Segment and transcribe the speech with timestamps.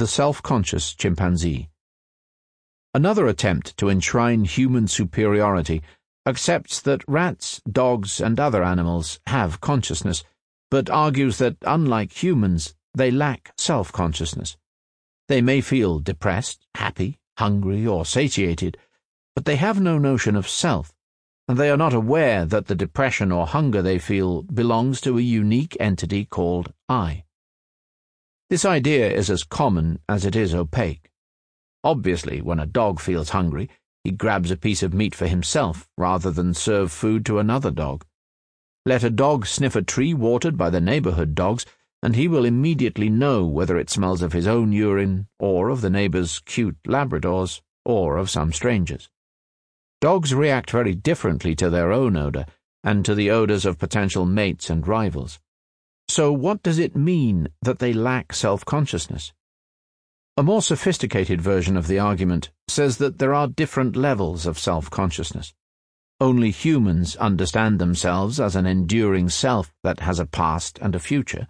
[0.00, 1.68] The Self-Conscious Chimpanzee
[2.94, 5.82] Another attempt to enshrine human superiority
[6.24, 10.24] accepts that rats, dogs, and other animals have consciousness,
[10.70, 14.56] but argues that, unlike humans, they lack self-consciousness.
[15.28, 18.78] They may feel depressed, happy, hungry, or satiated,
[19.34, 20.94] but they have no notion of self,
[21.46, 25.20] and they are not aware that the depression or hunger they feel belongs to a
[25.20, 27.24] unique entity called I.
[28.50, 31.08] This idea is as common as it is opaque.
[31.84, 33.70] Obviously, when a dog feels hungry,
[34.02, 38.04] he grabs a piece of meat for himself rather than serve food to another dog.
[38.84, 41.64] Let a dog sniff a tree watered by the neighborhood dogs,
[42.02, 45.90] and he will immediately know whether it smells of his own urine, or of the
[45.90, 49.08] neighbor's cute Labradors, or of some stranger's.
[50.00, 52.46] Dogs react very differently to their own odor
[52.82, 55.38] and to the odors of potential mates and rivals.
[56.10, 59.32] So, what does it mean that they lack self consciousness?
[60.36, 64.90] A more sophisticated version of the argument says that there are different levels of self
[64.90, 65.54] consciousness.
[66.20, 71.46] Only humans understand themselves as an enduring self that has a past and a future,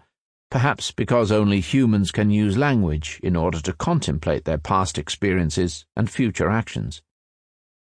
[0.51, 6.07] perhaps because only humans can use language in order to contemplate their past experiences and
[6.07, 7.01] future actions.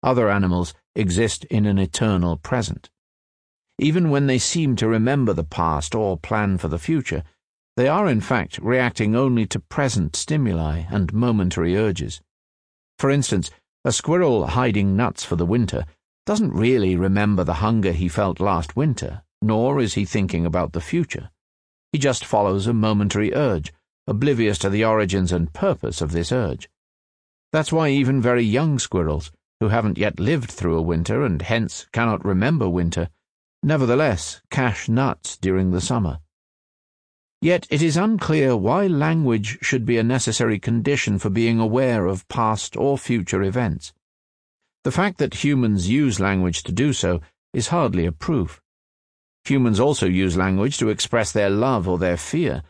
[0.02, 2.88] Other animals exist in an eternal present.
[3.82, 7.24] Even when they seem to remember the past or plan for the future,
[7.78, 12.20] they are, in fact, reacting only to present stimuli and momentary urges.
[12.98, 13.50] For instance,
[13.82, 15.86] a squirrel hiding nuts for the winter
[16.26, 20.82] doesn't really remember the hunger he felt last winter, nor is he thinking about the
[20.82, 21.30] future.
[21.90, 23.72] He just follows a momentary urge,
[24.06, 26.68] oblivious to the origins and purpose of this urge.
[27.50, 31.86] That's why even very young squirrels, who haven't yet lived through a winter and hence
[31.92, 33.08] cannot remember winter,
[33.62, 36.18] nevertheless cache nuts during the summer.
[37.42, 42.28] Yet it is unclear why language should be a necessary condition for being aware of
[42.28, 43.94] past or future events.
[44.84, 47.20] The fact that humans use language to do so
[47.52, 48.60] is hardly a proof.
[49.44, 52.62] Humans also use language to express their love or their fear,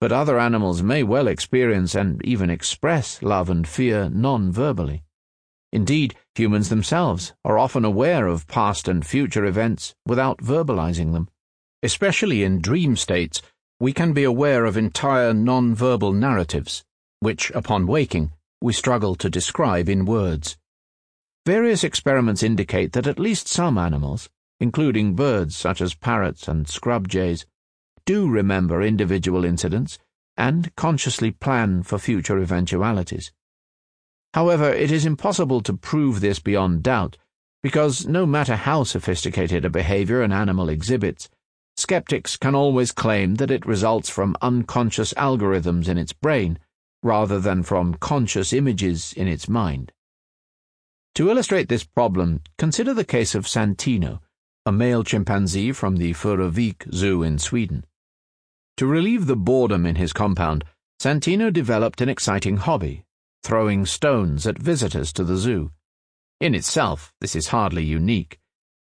[0.00, 5.04] but other animals may well experience and even express love and fear non verbally.
[5.72, 11.28] Indeed, humans themselves are often aware of past and future events without verbalizing them,
[11.82, 13.42] especially in dream states
[13.80, 16.84] we can be aware of entire non-verbal narratives,
[17.20, 20.56] which, upon waking, we struggle to describe in words.
[21.46, 27.08] Various experiments indicate that at least some animals, including birds such as parrots and scrub
[27.08, 27.46] jays,
[28.04, 29.98] do remember individual incidents
[30.36, 33.32] and consciously plan for future eventualities.
[34.34, 37.16] However, it is impossible to prove this beyond doubt,
[37.62, 41.28] because no matter how sophisticated a behavior an animal exhibits,
[41.76, 46.58] skeptics can always claim that it results from unconscious algorithms in its brain
[47.02, 49.92] rather than from conscious images in its mind.
[51.14, 54.20] To illustrate this problem, consider the case of Santino,
[54.66, 57.84] a male chimpanzee from the Furuvik Zoo in Sweden.
[58.76, 60.64] To relieve the boredom in his compound,
[61.00, 63.04] Santino developed an exciting hobby,
[63.42, 65.72] throwing stones at visitors to the zoo.
[66.40, 68.38] In itself, this is hardly unique.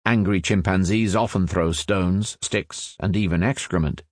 [0.05, 4.03] Angry chimpanzees often throw stones, sticks, and even excrement.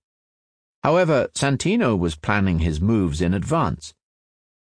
[0.83, 3.93] However, Santino was planning his moves in advance.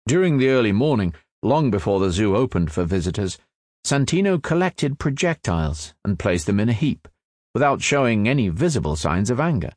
[0.06, 3.38] During the early morning, long before the zoo opened for visitors,
[3.84, 7.08] Santino collected projectiles and placed them in a heap,
[7.54, 9.72] without showing any visible signs of anger.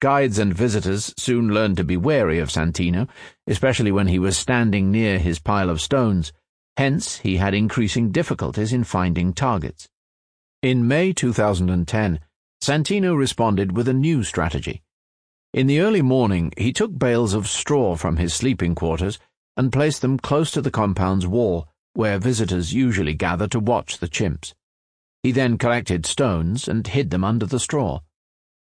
[0.00, 3.06] Guides and visitors soon learned to be wary of Santino,
[3.46, 6.32] especially when he was standing near his pile of stones.
[6.78, 9.90] Hence, he had increasing difficulties in finding targets.
[10.62, 12.18] In May 2010,
[12.62, 14.82] Santino responded with a new strategy.
[15.52, 19.18] In the early morning, he took bales of straw from his sleeping quarters
[19.54, 24.08] and placed them close to the compound's wall, where visitors usually gather to watch the
[24.08, 24.54] chimps.
[25.22, 28.00] He then collected stones and hid them under the straw.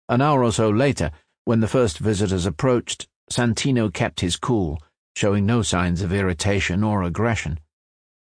[0.09, 1.13] An hour or so later,
[1.49, 4.83] when the first visitors approached, Santino kept his cool,
[5.17, 7.59] showing no signs of irritation or aggression.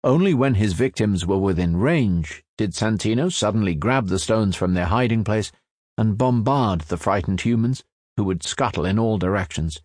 [0.03, 4.85] Only when his victims were within range did Santino suddenly grab the stones from their
[4.85, 5.51] hiding place
[5.97, 7.83] and bombard the frightened humans,
[8.17, 9.81] who would scuttle in all directions.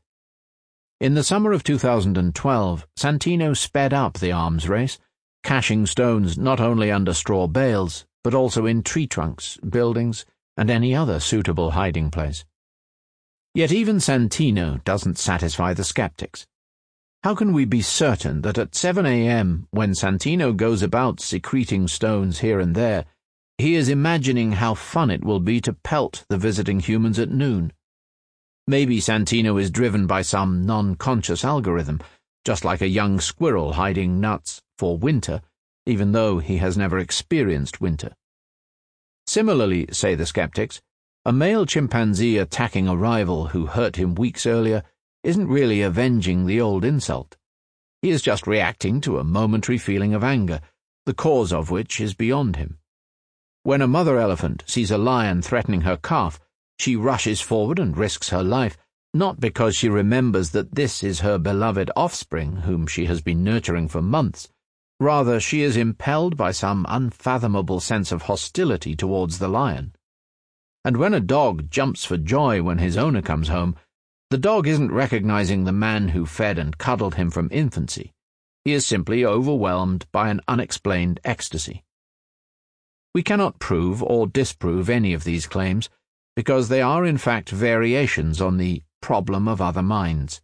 [1.00, 4.98] In the summer of 2012, Santino sped up the arms race,
[5.42, 10.26] caching stones not only under straw bales, but also in tree trunks, buildings,
[10.58, 12.44] and any other suitable hiding place.
[13.54, 16.46] Yet even Santino doesn't satisfy the skeptics.
[17.22, 22.38] How can we be certain that at 7 a.m., when Santino goes about secreting stones
[22.38, 23.04] here and there,
[23.58, 27.72] he is imagining how fun it will be to pelt the visiting humans at noon?
[28.66, 32.00] Maybe Santino is driven by some non conscious algorithm,
[32.46, 35.42] just like a young squirrel hiding nuts for winter,
[35.84, 38.14] even though he has never experienced winter.
[39.26, 40.80] Similarly, say the skeptics,
[41.24, 44.82] a male chimpanzee attacking a rival who hurt him weeks earlier
[45.22, 47.36] isn't really avenging the old insult.
[48.00, 50.60] He is just reacting to a momentary feeling of anger,
[51.06, 52.78] the cause of which is beyond him.
[53.62, 56.40] When a mother elephant sees a lion threatening her calf,
[56.80, 58.76] she rushes forward and risks her life,
[59.14, 63.86] not because she remembers that this is her beloved offspring whom she has been nurturing
[63.86, 64.48] for months.
[64.98, 69.94] Rather, she is impelled by some unfathomable sense of hostility towards the lion.
[70.84, 73.76] And when a dog jumps for joy when his owner comes home,
[74.30, 78.12] the dog isn't recognizing the man who fed and cuddled him from infancy.
[78.64, 81.84] He is simply overwhelmed by an unexplained ecstasy.
[83.14, 85.90] We cannot prove or disprove any of these claims,
[86.34, 90.40] because they are in fact variations on the problem of other minds.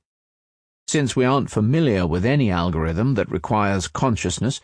[0.86, 4.60] Since we aren't familiar with any algorithm that requires consciousness,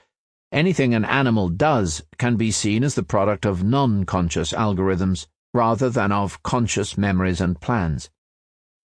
[0.52, 5.88] anything an animal does can be seen as the product of non conscious algorithms rather
[5.88, 8.10] than of conscious memories and plans.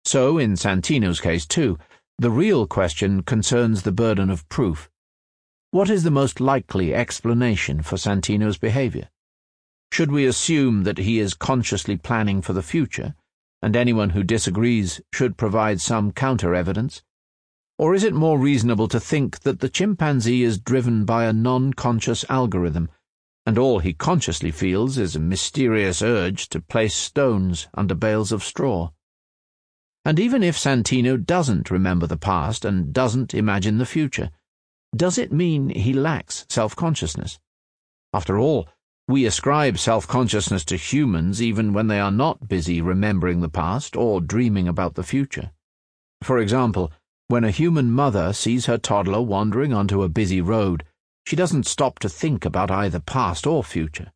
[0.06, 1.80] So, in Santino's case, too,
[2.20, 4.90] the real question concerns the burden of proof.
[5.72, 9.10] What is the most likely explanation for Santino's behavior?
[9.92, 13.16] Should we assume that he is consciously planning for the future,
[13.62, 17.02] and anyone who disagrees should provide some counter evidence?
[17.78, 21.74] Or is it more reasonable to think that the chimpanzee is driven by a non
[21.74, 22.90] conscious algorithm,
[23.48, 28.44] and all he consciously feels is a mysterious urge to place stones under bales of
[28.44, 28.92] straw?
[30.04, 34.32] And even if Santino doesn't remember the past and doesn't imagine the future,
[34.94, 37.40] does it mean he lacks self consciousness?
[38.12, 38.68] After all,
[39.08, 43.96] we ascribe self consciousness to humans even when they are not busy remembering the past
[43.96, 45.52] or dreaming about the future.
[46.22, 46.92] For example,
[47.30, 50.84] when a human mother sees her toddler wandering onto a busy road,
[51.28, 54.14] she doesn't stop to think about either past or future.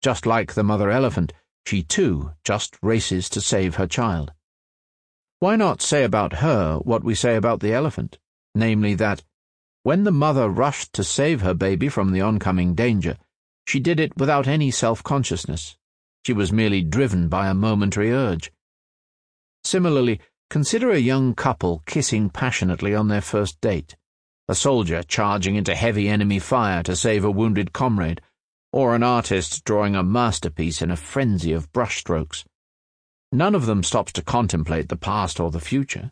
[0.00, 1.32] Just like the mother elephant,
[1.66, 4.30] she too just races to save her child.
[5.40, 8.16] Why not say about her what we say about the elephant,
[8.54, 9.24] namely that,
[9.82, 13.18] when the mother rushed to save her baby from the oncoming danger,
[13.66, 15.76] she did it without any self consciousness.
[16.24, 18.52] She was merely driven by a momentary urge.
[19.64, 23.96] Similarly, consider a young couple kissing passionately on their first date,
[24.48, 28.20] a soldier charging into heavy enemy fire to save a wounded comrade,
[28.72, 32.44] or an artist drawing a masterpiece in a frenzy of brushstrokes.
[33.30, 36.10] None of them stops to contemplate the past or the future.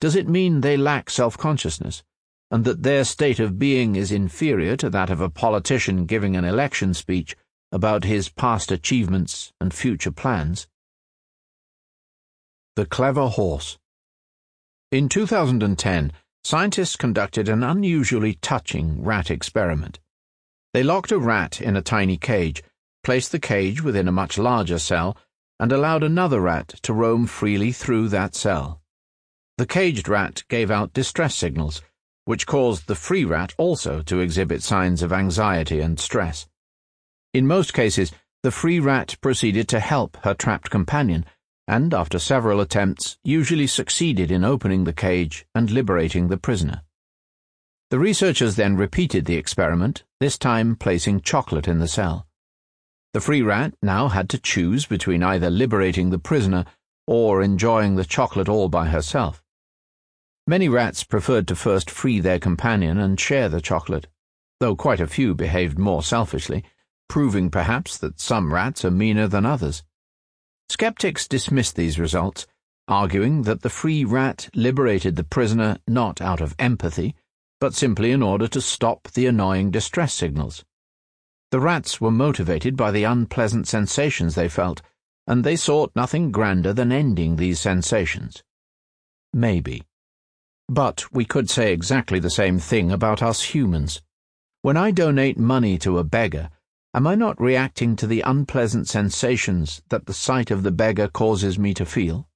[0.00, 2.02] Does it mean they lack self consciousness,
[2.50, 6.44] and that their state of being is inferior to that of a politician giving an
[6.44, 7.36] election speech
[7.72, 10.68] about his past achievements and future plans?
[12.76, 13.78] The Clever Horse
[14.92, 16.12] In 2010,
[16.46, 19.98] scientists conducted an unusually touching rat experiment.
[20.72, 22.62] They locked a rat in a tiny cage,
[23.02, 25.16] placed the cage within a much larger cell,
[25.58, 28.80] and allowed another rat to roam freely through that cell.
[29.58, 31.82] The caged rat gave out distress signals,
[32.26, 36.46] which caused the free rat also to exhibit signs of anxiety and stress.
[37.34, 38.12] In most cases,
[38.44, 41.24] the free rat proceeded to help her trapped companion,
[41.68, 46.82] and after several attempts, usually succeeded in opening the cage and liberating the prisoner.
[47.90, 52.26] The researchers then repeated the experiment, this time placing chocolate in the cell.
[53.12, 56.64] The free rat now had to choose between either liberating the prisoner
[57.06, 59.42] or enjoying the chocolate all by herself.
[60.46, 64.06] Many rats preferred to first free their companion and share the chocolate,
[64.60, 66.64] though quite a few behaved more selfishly,
[67.08, 69.82] proving perhaps that some rats are meaner than others.
[70.68, 72.46] Skeptics dismissed these results,
[72.88, 77.14] arguing that the free rat liberated the prisoner not out of empathy,
[77.60, 80.64] but simply in order to stop the annoying distress signals.
[81.50, 84.82] The rats were motivated by the unpleasant sensations they felt,
[85.26, 88.42] and they sought nothing grander than ending these sensations.
[89.32, 89.82] Maybe.
[90.68, 94.02] But we could say exactly the same thing about us humans.
[94.62, 96.50] When I donate money to a beggar,
[96.96, 101.58] am I not reacting to the unpleasant sensations that the sight of the beggar causes
[101.58, 102.26] me to feel?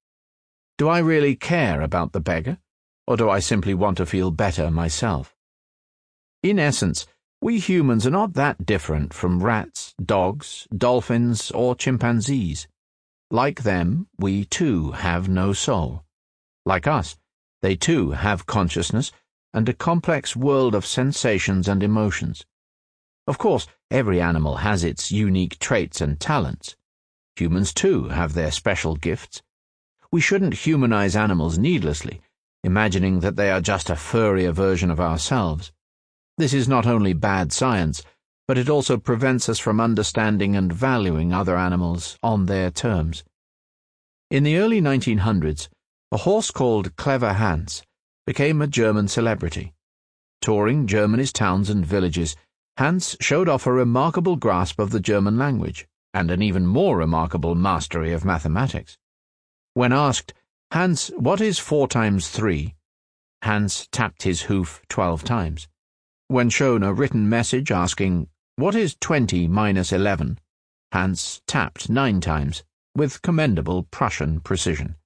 [0.77, 2.59] Do I really care about the beggar,
[3.07, 5.35] or do I simply want to feel better myself?
[6.43, 7.07] In essence,
[7.41, 12.69] we humans are not that different from rats, dogs, dolphins, or chimpanzees.
[13.31, 16.05] Like them, we too have no soul.
[16.67, 17.17] Like us,
[17.63, 19.11] they too have consciousness
[19.55, 22.45] and a complex world of sensations and emotions.
[23.27, 26.77] Of course, every animal has its unique traits and talents.
[27.37, 29.43] Humans too have their special gifts.
[30.13, 32.21] We shouldn't humanize animals needlessly,
[32.65, 35.73] imagining that they are just a furrier version of ourselves.
[36.37, 38.03] This is not only bad science,
[38.49, 43.23] but it also prevents us from understanding and valuing other animals on their terms.
[44.31, 45.69] In the early 1900s,
[46.13, 47.83] a horse called Clever Hans
[48.27, 49.73] became a German celebrity.
[50.41, 52.35] Touring Germany's towns and villages,
[52.81, 57.55] Hans showed off a remarkable grasp of the German language and an even more remarkable
[57.55, 58.97] mastery of mathematics.
[59.75, 60.33] When asked,
[60.73, 62.77] Hans, what is four times three?
[63.43, 65.69] Hans tapped his hoof twelve times.
[66.29, 70.39] When shown a written message asking, What is twenty minus eleven?
[70.91, 72.65] Hans tapped nine times,
[72.97, 74.97] with commendable Prussian precision.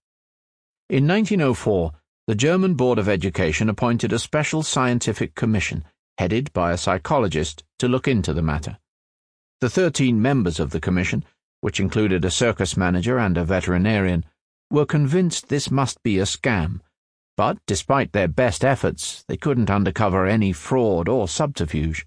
[0.88, 1.90] In 1904,
[2.28, 5.84] the German Board of Education appointed a special scientific commission,
[6.18, 8.78] headed by a psychologist, to look into the matter.
[9.60, 11.24] The thirteen members of the commission,
[11.60, 14.24] which included a circus manager and a veterinarian,
[14.70, 16.80] were convinced this must be a scam,
[17.36, 22.06] but despite their best efforts, they couldn't uncover any fraud or subterfuge.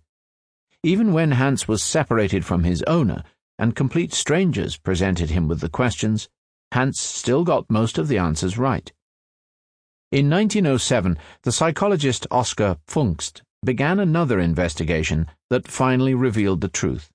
[0.84, 3.24] Even when Hans was separated from his owner
[3.60, 6.30] and complete strangers presented him with the questions,
[6.74, 8.92] Hans still got most of the answers right.
[10.12, 17.12] In 1907, the psychologist Oskar Pfungst began another investigation that finally revealed the truth.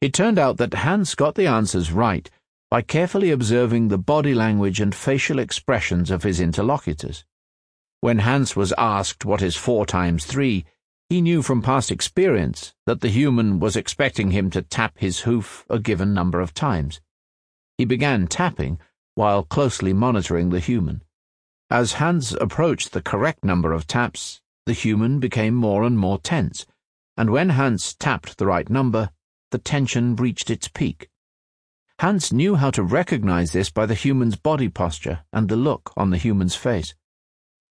[0.00, 2.28] It turned out that Hans got the answers right
[2.70, 7.24] by carefully observing the body language and facial expressions of his interlocutors.
[8.00, 10.64] When Hans was asked what is four times three,
[11.08, 15.64] he knew from past experience that the human was expecting him to tap his hoof
[15.70, 17.00] a given number of times.
[17.78, 18.78] He began tapping
[19.14, 21.02] while closely monitoring the human.
[21.70, 26.66] As Hans approached the correct number of taps, the human became more and more tense,
[27.16, 29.10] and when Hans tapped the right number,
[29.50, 31.08] the tension reached its peak.
[32.00, 36.10] Hans knew how to recognize this by the human's body posture and the look on
[36.10, 36.94] the human's face.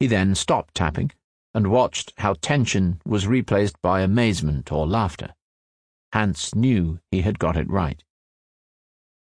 [0.00, 1.12] He then stopped tapping
[1.54, 5.34] and watched how tension was replaced by amazement or laughter.
[6.12, 8.02] Hans knew he had got it right.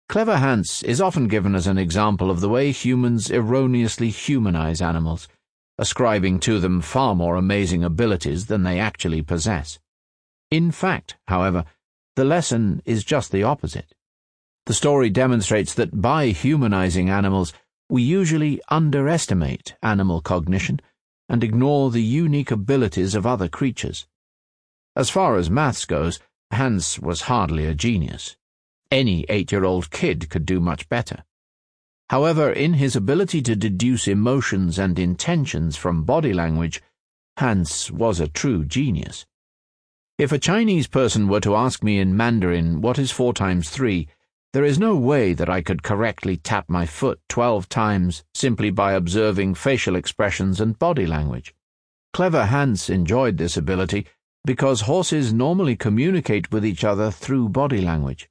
[0.09, 5.29] Clever Hans is often given as an example of the way humans erroneously humanize animals,
[5.79, 9.79] ascribing to them far more amazing abilities than they actually possess.
[10.51, 11.65] In fact, however,
[12.15, 13.95] the lesson is just the opposite.
[14.67, 17.53] The story demonstrates that by humanizing animals,
[17.89, 20.81] we usually underestimate animal cognition
[21.29, 24.07] and ignore the unique abilities of other creatures.
[24.97, 26.21] As far as maths goes,
[26.53, 28.37] Hans was hardly a genius.
[28.91, 31.25] Any eight year old kid could do much better.
[32.09, 36.81] However, in his ability to deduce emotions and intentions from body language,
[37.39, 39.27] Hans was a true genius.
[40.19, 44.09] If a Chinese person were to ask me in Mandarin what is four times three,
[44.53, 48.93] there is no way that I could correctly tap my foot twelve times simply by
[48.93, 51.55] observing facial expressions and body language.
[52.15, 54.07] Clever Hans enjoyed this ability
[54.47, 58.31] because horses normally communicate with each other through body language.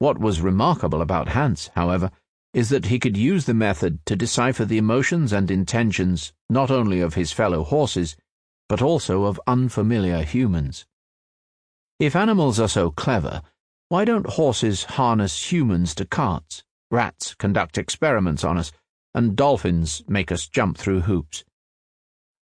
[0.00, 2.10] What was remarkable about Hans, however,
[2.54, 7.00] is that he could use the method to decipher the emotions and intentions not only
[7.00, 8.16] of his fellow horses,
[8.68, 10.86] but also of unfamiliar humans.
[11.98, 13.42] If animals are so clever,
[13.88, 18.70] why don't horses harness humans to carts, rats conduct experiments on us,
[19.14, 21.44] and dolphins make us jump through hoops?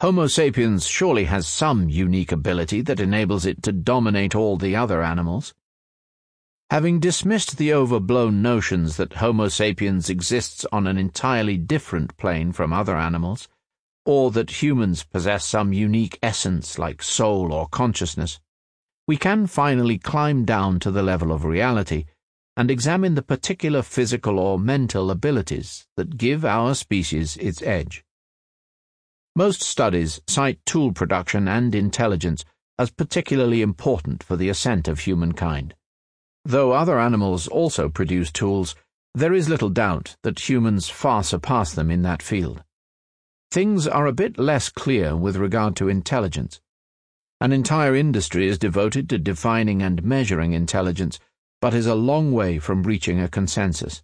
[0.02, 5.02] Homo sapiens surely has some unique ability that enables it to dominate all the other
[5.02, 5.54] animals.
[6.72, 12.74] Having dismissed the overblown notions that Homo sapiens exists on an entirely different plane from
[12.74, 13.48] other animals,
[14.04, 18.40] or that humans possess some unique essence like soul or consciousness,
[19.08, 22.06] we can finally climb down to the level of reality
[22.58, 28.04] and examine the particular physical or mental abilities that give our species its edge.
[29.36, 32.44] Most studies cite tool production and intelligence
[32.80, 35.76] as particularly important for the ascent of humankind.
[36.48, 38.76] Though other animals also produce tools,
[39.16, 42.64] there is little doubt that humans far surpass them in that field.
[43.50, 46.62] Things are a bit less clear with regard to intelligence.
[47.42, 51.20] An entire industry is devoted to defining and measuring intelligence,
[51.62, 54.04] but is a long way from reaching a consensus.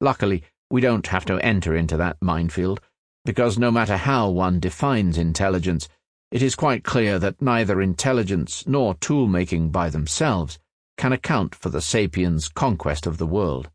[0.00, 2.80] Luckily, we don't have to enter into that minefield,
[3.24, 5.88] because no matter how one defines intelligence,
[6.30, 10.60] it is quite clear that neither intelligence nor tool making by themselves
[10.96, 13.70] can account for the sapiens' conquest of the world.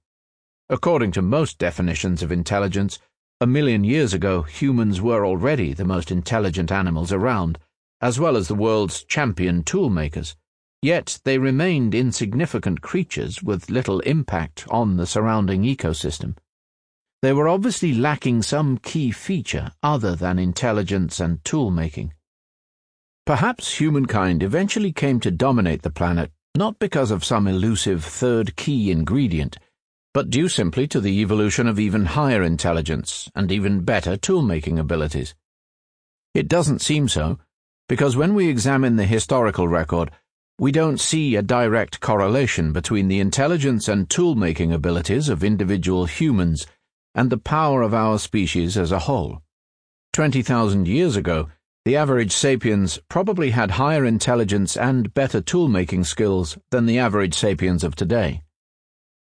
[0.70, 3.00] According to most definitions of intelligence,
[3.42, 7.58] a million years ago humans were already the most intelligent animals around
[8.02, 10.36] as well as the world's champion toolmakers,
[10.82, 16.36] yet they remained insignificant creatures with little impact on the surrounding ecosystem.
[17.22, 22.14] they were obviously lacking some key feature other than intelligence and tool making.
[23.26, 28.92] Perhaps humankind eventually came to dominate the planet not because of some elusive third key
[28.92, 29.58] ingredient,
[30.14, 34.80] but due simply to the evolution of even higher intelligence and even better tool making
[34.80, 35.36] abilities.
[36.34, 37.40] It doesn't seem so,
[37.88, 40.12] because when we examine the historical record,
[40.60, 46.06] we don't see a direct correlation between the intelligence and tool making abilities of individual
[46.06, 46.68] humans
[47.16, 49.42] and the power of our species as a whole.
[50.14, 51.50] 20,000 years ago,
[51.90, 57.34] the average sapiens probably had higher intelligence and better tool making skills than the average
[57.34, 58.44] sapiens of today.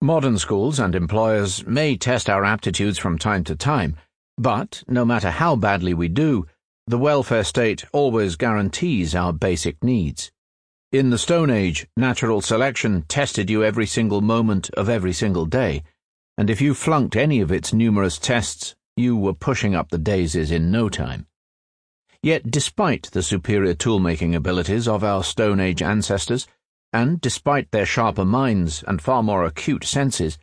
[0.03, 3.97] Modern schools and employers may test our aptitudes from time to time,
[4.37, 6.47] but no matter how badly we do,
[6.87, 10.31] the welfare state always guarantees our basic needs.
[10.93, 15.85] In the Stone Age, natural selection tested you every single moment of every single day,
[16.37, 20.51] and if you flunked any of its numerous tests, you were pushing up the daisies
[20.51, 21.29] in no time.
[22.23, 26.49] Yet, despite the superior tool-making abilities of our Stone Age ancestors,
[26.93, 30.39] and despite their sharper minds and far more acute senses,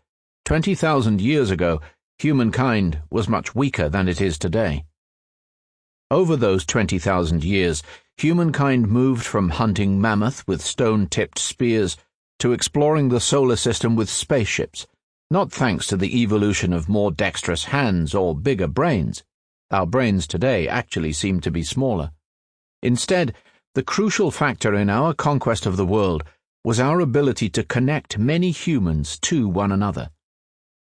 [0.46, 1.82] 20,000 years ago,
[2.20, 4.86] humankind was much weaker than it is today.
[6.10, 7.84] Over those 20,000 years,
[8.16, 11.98] humankind moved from hunting mammoth with stone tipped spears
[12.40, 14.88] to exploring the solar system with spaceships,
[15.30, 19.24] not thanks to the evolution of more dexterous hands or bigger brains.
[19.72, 22.12] Our brains today actually seem to be smaller.
[22.82, 23.34] Instead,
[23.74, 26.24] the crucial factor in our conquest of the world
[26.64, 30.10] was our ability to connect many humans to one another.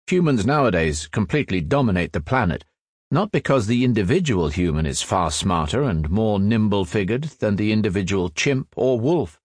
[0.09, 2.65] Humans nowadays completely dominate the planet
[3.13, 8.29] not because the individual human is far smarter and more nimble figured than the individual
[8.29, 9.41] chimp or wolf,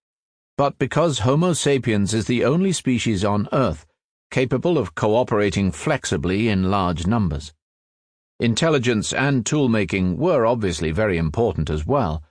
[0.56, 3.88] but because Homo sapiens is the only species on Earth
[4.30, 7.54] capable of cooperating flexibly in large numbers.
[8.40, 12.22] Intelligence and tool making were obviously very important as well,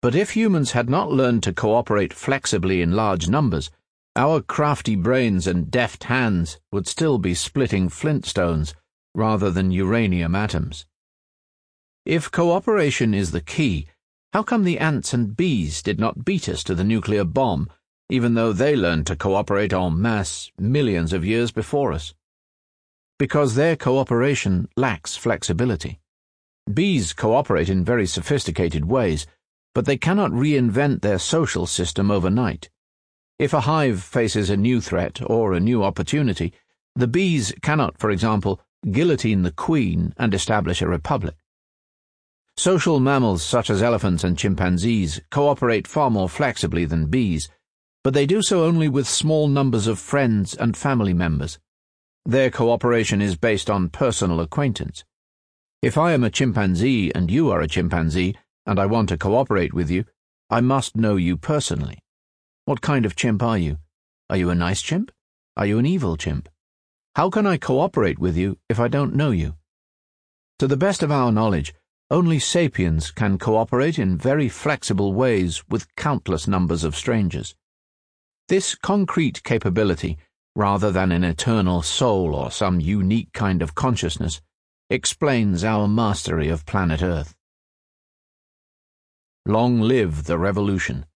[0.00, 3.70] but if humans had not learned to cooperate flexibly in large numbers,
[4.14, 8.74] our crafty brains and deft hands would still be splitting flintstones
[9.14, 10.86] rather than uranium atoms.
[12.04, 13.86] If cooperation is the key,
[14.32, 17.68] how come the ants and bees did not beat us to the nuclear bomb,
[18.08, 22.14] even though they learned to cooperate en masse millions of years before us?
[23.22, 26.00] Because their cooperation lacks flexibility.
[26.74, 29.28] Bees cooperate in very sophisticated ways,
[29.76, 32.68] but they cannot reinvent their social system overnight.
[33.38, 36.52] If a hive faces a new threat or a new opportunity,
[36.96, 41.36] the bees cannot, for example, guillotine the queen, and establish a republic.
[42.56, 47.48] Social mammals such as elephants and chimpanzees cooperate far more flexibly than bees,
[48.02, 51.60] but they do so only with small numbers of friends and family members.
[52.24, 55.04] Their cooperation is based on personal acquaintance.
[55.82, 59.74] If I am a chimpanzee and you are a chimpanzee, and I want to cooperate
[59.74, 60.04] with you,
[60.48, 61.98] I must know you personally.
[62.64, 63.78] What kind of chimp are you?
[64.30, 65.10] Are you a nice chimp?
[65.56, 66.48] Are you an evil chimp?
[67.16, 69.56] How can I cooperate with you if I don't know you?
[70.60, 71.74] To the best of our knowledge,
[72.08, 77.56] only sapiens can cooperate in very flexible ways with countless numbers of strangers.
[78.48, 80.18] This concrete capability,
[80.54, 84.40] rather than an eternal soul or some unique kind of consciousness,
[84.90, 87.34] explains our mastery of planet Earth.
[89.46, 91.06] Long live the revolution.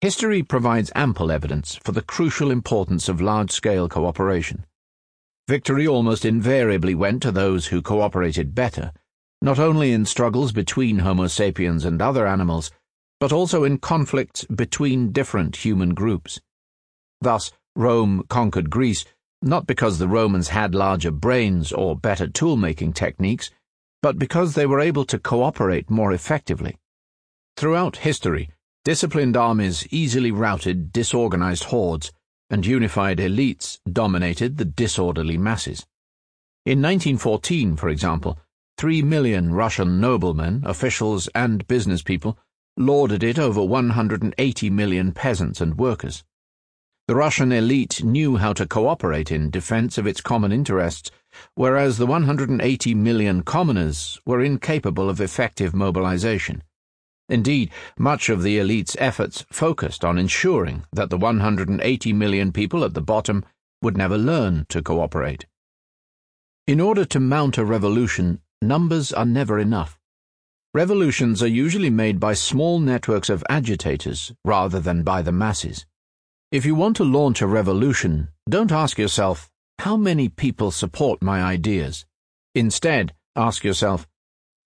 [0.00, 4.66] History provides ample evidence for the crucial importance of large scale cooperation.
[5.48, 8.92] Victory almost invariably went to those who cooperated better,
[9.40, 12.70] not only in struggles between Homo sapiens and other animals,
[13.20, 16.40] but also in conflicts between different human groups.
[17.20, 19.04] Thus, Rome conquered Greece
[19.42, 23.50] not because the Romans had larger brains or better tool making techniques,
[24.00, 26.78] but because they were able to cooperate more effectively.
[27.56, 28.50] Throughout history,
[28.84, 32.12] disciplined armies easily routed disorganized hordes
[32.50, 35.84] and unified elites dominated the disorderly masses.
[36.64, 38.38] In 1914, for example,
[38.78, 42.38] three million Russian noblemen, officials, and business people
[42.76, 46.22] lorded it over 180 million peasants and workers.
[47.12, 51.10] The Russian elite knew how to cooperate in defense of its common interests,
[51.54, 56.62] whereas the 180 million commoners were incapable of effective mobilization.
[57.28, 62.94] Indeed, much of the elite's efforts focused on ensuring that the 180 million people at
[62.94, 63.44] the bottom
[63.82, 65.44] would never learn to cooperate.
[66.66, 69.98] In order to mount a revolution, numbers are never enough.
[70.72, 75.84] Revolutions are usually made by small networks of agitators rather than by the masses.
[76.52, 81.42] If you want to launch a revolution, don't ask yourself, how many people support my
[81.42, 82.04] ideas.
[82.54, 84.06] Instead, ask yourself,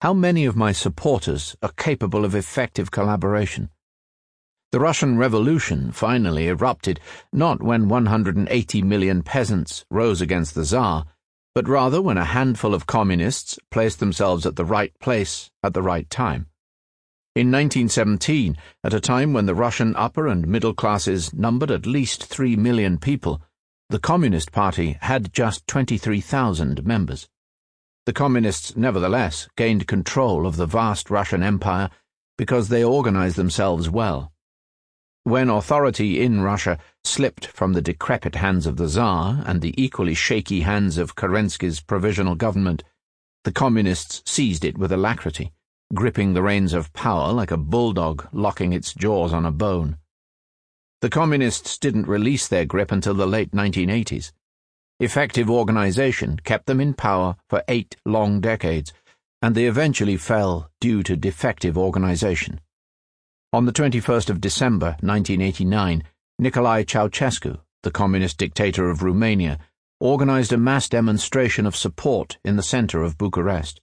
[0.03, 3.71] how many of my supporters are capable of effective collaboration?
[4.73, 7.01] The Russian Revolution finally erupted
[7.33, 11.07] not when 180 million peasants rose against the Tsar,
[11.55, 15.83] but rather when a handful of communists placed themselves at the right place at the
[15.83, 16.50] right time.
[17.37, 22.25] In 1917, at a time when the Russian upper and middle classes numbered at least
[22.25, 23.40] 3 million people,
[23.88, 27.29] the Communist Party had just 23,000 members.
[28.05, 31.88] The Communists nevertheless gained control of the vast Russian Empire
[32.37, 34.33] because they organized themselves well.
[35.23, 40.14] When authority in Russia slipped from the decrepit hands of the Tsar and the equally
[40.14, 42.83] shaky hands of Kerensky's provisional government,
[43.45, 45.53] the Communists seized it with alacrity,
[45.92, 49.96] gripping the reins of power like a bulldog locking its jaws on a bone.
[51.00, 54.33] The Communists didn't release their grip until the late 1980s.
[55.00, 58.92] Effective organization kept them in power for eight long decades,
[59.42, 62.61] and they eventually fell due to defective organization.
[63.53, 66.05] On the 21st of December 1989,
[66.40, 69.59] Nicolae Ceausescu, the communist dictator of Romania,
[69.98, 73.81] organized a mass demonstration of support in the center of Bucharest.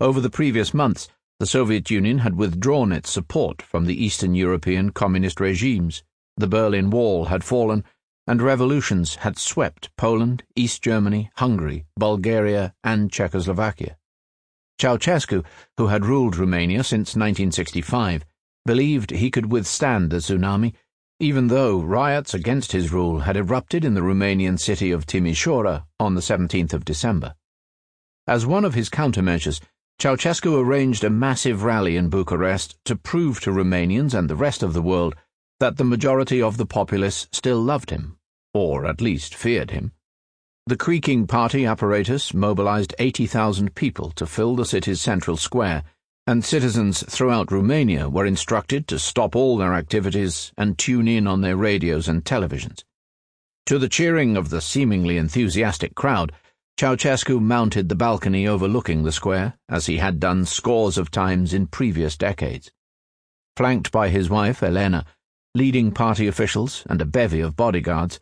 [0.00, 1.08] Over the previous months,
[1.42, 6.04] the Soviet Union had withdrawn its support from the Eastern European communist regimes.
[6.36, 7.82] The Berlin Wall had fallen,
[8.28, 13.96] and revolutions had swept Poland, East Germany, Hungary, Bulgaria, and Czechoslovakia.
[14.80, 15.44] Ceausescu,
[15.76, 18.24] who had ruled Romania since 1965,
[18.64, 20.74] believed he could withstand the tsunami,
[21.18, 26.14] even though riots against his rule had erupted in the Romanian city of Timișoara on
[26.14, 27.34] the 17th of December.
[28.28, 29.60] As one of his countermeasures,
[30.02, 34.72] Ceausescu arranged a massive rally in Bucharest to prove to Romanians and the rest of
[34.72, 35.14] the world
[35.60, 38.16] that the majority of the populace still loved him,
[38.52, 39.92] or at least feared him.
[40.66, 45.84] The creaking party apparatus mobilized 80,000 people to fill the city's central square
[46.26, 51.42] and citizens throughout Romania were instructed to stop all their activities and tune in on
[51.42, 52.82] their radios and televisions.
[53.66, 56.32] To the cheering of the seemingly enthusiastic crowd,
[56.78, 61.66] Ceausescu mounted the balcony overlooking the square, as he had done scores of times in
[61.66, 62.72] previous decades.
[63.56, 65.04] Flanked by his wife, Elena,
[65.54, 68.20] leading party officials, and a bevy of bodyguards,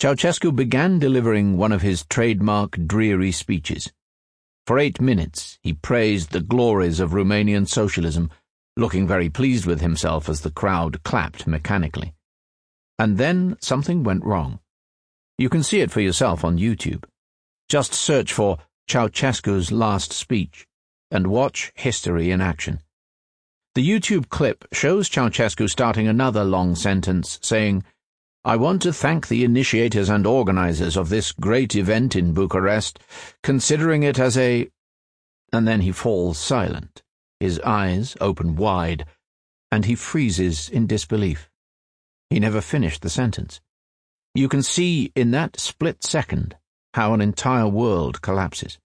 [0.00, 3.92] Ceausescu began delivering one of his trademark dreary speeches.
[4.66, 8.30] For eight minutes he praised the glories of Romanian socialism,
[8.76, 12.14] looking very pleased with himself as the crowd clapped mechanically.
[12.98, 14.60] And then something went wrong.
[15.36, 17.04] You can see it for yourself on YouTube.
[17.70, 20.66] Just search for Ceausescu's last speech
[21.08, 22.80] and watch history in action.
[23.76, 27.84] The YouTube clip shows Ceausescu starting another long sentence saying,
[28.44, 32.98] I want to thank the initiators and organizers of this great event in Bucharest,
[33.44, 34.68] considering it as a.
[35.52, 37.04] And then he falls silent,
[37.38, 39.06] his eyes open wide,
[39.70, 41.48] and he freezes in disbelief.
[42.30, 43.60] He never finished the sentence.
[44.34, 46.56] You can see in that split second
[46.94, 48.78] how an entire world collapses.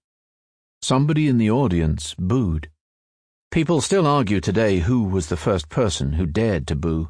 [0.82, 2.70] Somebody in the audience booed.
[3.50, 7.08] People still argue today who was the first person who dared to boo.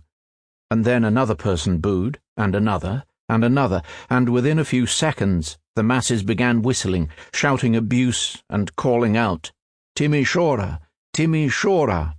[0.71, 5.83] And then another person booed and another, and another, and within a few seconds the
[5.83, 9.53] masses began whistling, shouting abuse, and calling out,
[9.97, 10.81] Timișoara,
[11.15, 12.15] Timișoara.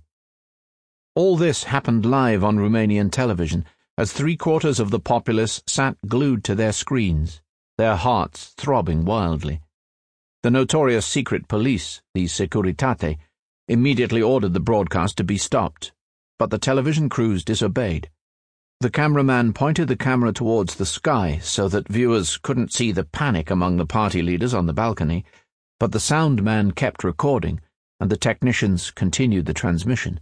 [1.16, 3.64] All this happened live on Romanian television
[3.96, 7.40] as three quarters of the populace sat glued to their screens,
[7.78, 9.60] their hearts throbbing wildly.
[10.42, 13.18] The notorious secret police, the Securitate,
[13.68, 15.92] immediately ordered the broadcast to be stopped,
[16.38, 18.10] but the television crews disobeyed.
[18.80, 23.50] The cameraman pointed the camera towards the sky so that viewers couldn't see the panic
[23.50, 25.24] among the party leaders on the balcony,
[25.80, 27.60] but the sound man kept recording,
[28.00, 30.20] and the technicians continued the transmission.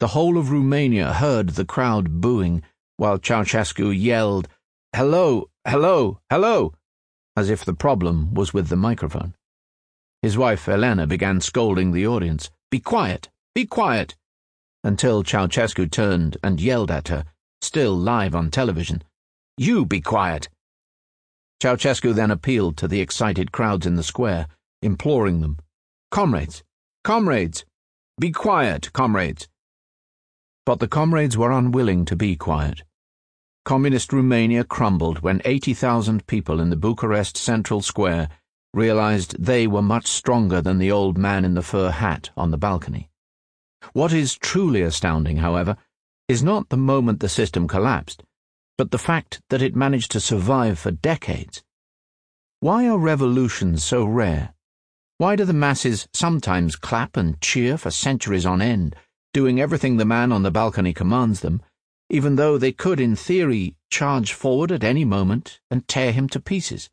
[0.00, 2.62] The whole of Romania heard the crowd booing,
[2.96, 4.48] while Ceausescu yelled,
[4.94, 6.74] Hello, hello, hello,
[7.36, 9.34] as if the problem was with the microphone.
[10.20, 14.16] His wife Elena began scolding the audience, Be quiet, be quiet,
[14.84, 17.24] until Ceausescu turned and yelled at her
[17.60, 19.02] still live on television.
[19.56, 20.48] You be quiet.
[21.62, 24.48] Ceausescu then appealed to the excited crowds in the square,
[24.82, 25.58] imploring them,
[26.10, 26.62] Comrades,
[27.04, 27.64] comrades,
[28.20, 29.48] be quiet, comrades.
[30.66, 32.82] But the comrades were unwilling to be quiet.
[33.64, 38.28] Communist Romania crumbled when 80,000 people in the Bucharest Central Square
[38.74, 42.58] realized they were much stronger than the old man in the fur hat on the
[42.58, 43.08] balcony.
[43.92, 45.76] What is truly astounding, however,
[46.26, 48.24] is not the moment the system collapsed,
[48.76, 51.62] but the fact that it managed to survive for decades.
[52.58, 54.54] Why are revolutions so rare?
[55.18, 58.96] Why do the masses sometimes clap and cheer for centuries on end,
[59.32, 61.62] doing everything the man on the balcony commands them,
[62.12, 66.38] even though they could, in theory, charge forward at any moment and tear him to
[66.38, 66.88] pieces?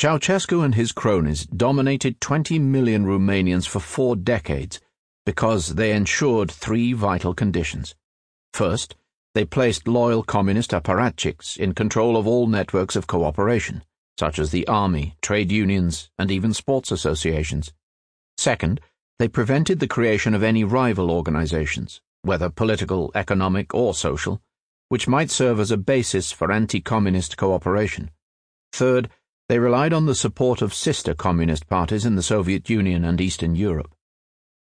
[0.00, 4.80] Ceausescu and his cronies dominated 20 million Romanians for four decades
[5.26, 7.94] because they ensured three vital conditions.
[8.54, 8.96] First,
[9.34, 13.82] they placed loyal communist apparatchiks in control of all networks of cooperation
[14.20, 17.72] such as the army, trade unions, and even sports associations.
[18.36, 18.78] Second,
[19.18, 24.40] they prevented the creation of any rival organizations, whether political, economic, or social,
[24.88, 28.10] which might serve as a basis for anti communist cooperation.
[28.72, 29.08] Third,
[29.48, 33.54] they relied on the support of sister communist parties in the Soviet Union and Eastern
[33.54, 33.94] Europe.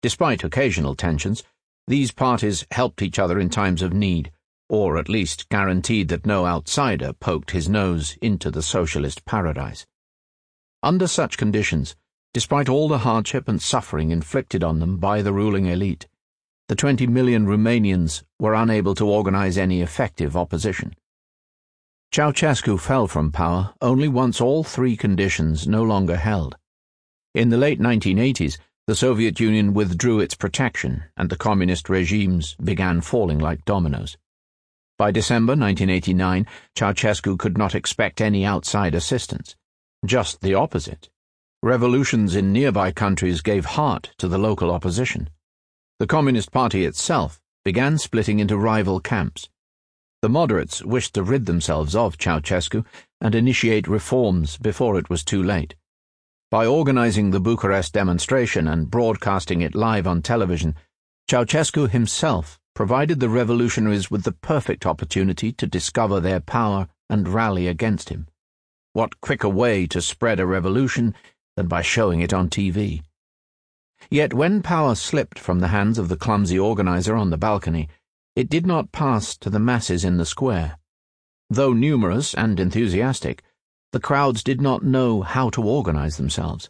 [0.01, 1.43] Despite occasional tensions,
[1.87, 4.31] these parties helped each other in times of need
[4.69, 9.85] or at least guaranteed that no outsider poked his nose into the socialist paradise.
[10.81, 11.95] Under such conditions,
[12.33, 16.07] despite all the hardship and suffering inflicted on them by the ruling elite,
[16.67, 20.95] the 20 million Romanians were unable to organize any effective opposition.
[22.11, 26.55] Ceausescu fell from power only once all three conditions no longer held.
[27.35, 33.01] In the late 1980s, the Soviet Union withdrew its protection and the communist regimes began
[33.01, 34.17] falling like dominoes.
[34.97, 39.55] By December 1989, Ceausescu could not expect any outside assistance.
[40.05, 41.09] Just the opposite.
[41.61, 45.29] Revolutions in nearby countries gave heart to the local opposition.
[45.97, 49.47] The Communist Party itself began splitting into rival camps.
[50.21, 52.85] The moderates wished to rid themselves of Ceausescu
[53.21, 55.73] and initiate reforms before it was too late.
[56.51, 60.75] By organizing the Bucharest demonstration and broadcasting it live on television,
[61.29, 67.69] Ceausescu himself provided the revolutionaries with the perfect opportunity to discover their power and rally
[67.69, 68.27] against him.
[68.91, 71.15] What quicker way to spread a revolution
[71.55, 73.01] than by showing it on TV?
[74.09, 77.89] Yet when power slipped from the hands of the clumsy organizer on the balcony,
[78.35, 80.77] it did not pass to the masses in the square.
[81.49, 83.43] Though numerous and enthusiastic,
[83.91, 86.69] the crowds did not know how to organize themselves.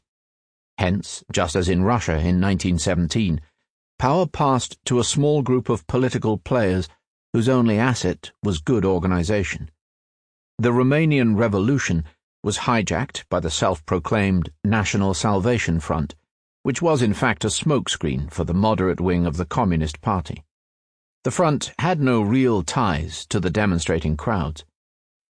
[0.78, 3.42] Hence, just as in Russia in 1917,
[3.98, 6.88] power passed to a small group of political players
[7.34, 9.72] whose only asset was good organization.
[10.58, 12.06] The Romanian Revolution
[12.44, 16.16] was hijacked by the self proclaimed National Salvation Front,
[16.66, 20.44] which was in fact a smokescreen for the moderate wing of the Communist Party.
[21.24, 24.66] The front had no real ties to the demonstrating crowds.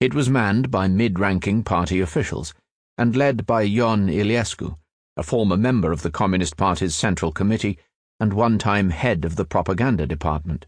[0.00, 2.52] It was manned by mid ranking party officials
[2.98, 4.76] and led by Ion Iliescu,
[5.16, 7.78] a former member of the Communist Party's Central Committee
[8.18, 10.66] and one time head of the propaganda department.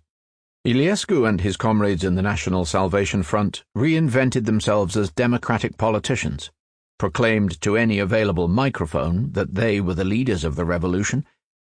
[0.64, 6.52] Iliescu and his comrades in the National Salvation Front reinvented themselves as democratic politicians,
[7.02, 11.26] proclaimed to any available microphone that they were the leaders of the revolution,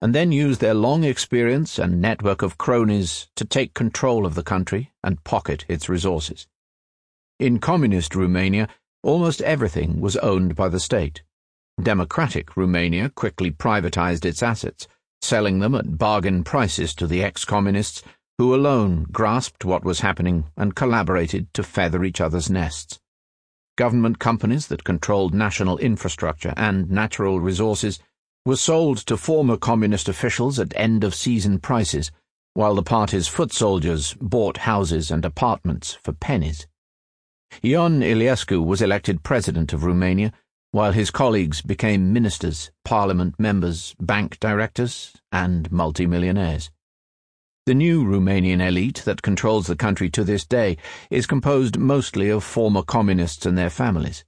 [0.00, 4.44] and then used their long experience and network of cronies to take control of the
[4.44, 6.46] country and pocket its resources.
[7.40, 8.68] In communist Romania,
[9.02, 11.24] almost everything was owned by the state.
[11.82, 14.86] Democratic Romania quickly privatized its assets
[15.22, 18.00] selling them at bargain prices to the ex communists,
[18.38, 23.00] who alone grasped what was happening and collaborated to feather each other's nests.
[23.76, 27.98] Government companies that controlled national infrastructure and natural resources
[28.46, 32.10] were sold to former communist officials at end of season prices,
[32.54, 36.66] while the party's foot soldiers bought houses and apartments for pennies.
[37.62, 40.32] Ion Iliescu was elected president of Romania
[40.70, 46.70] while his colleagues became ministers, parliament members, bank directors, and multimillionaires.
[47.66, 50.76] The new Romanian elite that controls the country to this day
[51.10, 54.24] is composed mostly of former communists and their families.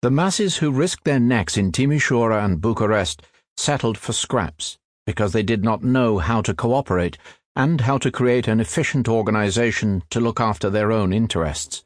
[0.00, 3.20] The masses who risked their necks in Timișoara and Bucharest
[3.58, 7.18] settled for scraps because they did not know how to cooperate
[7.54, 11.84] and how to create an efficient organization to look after their own interests.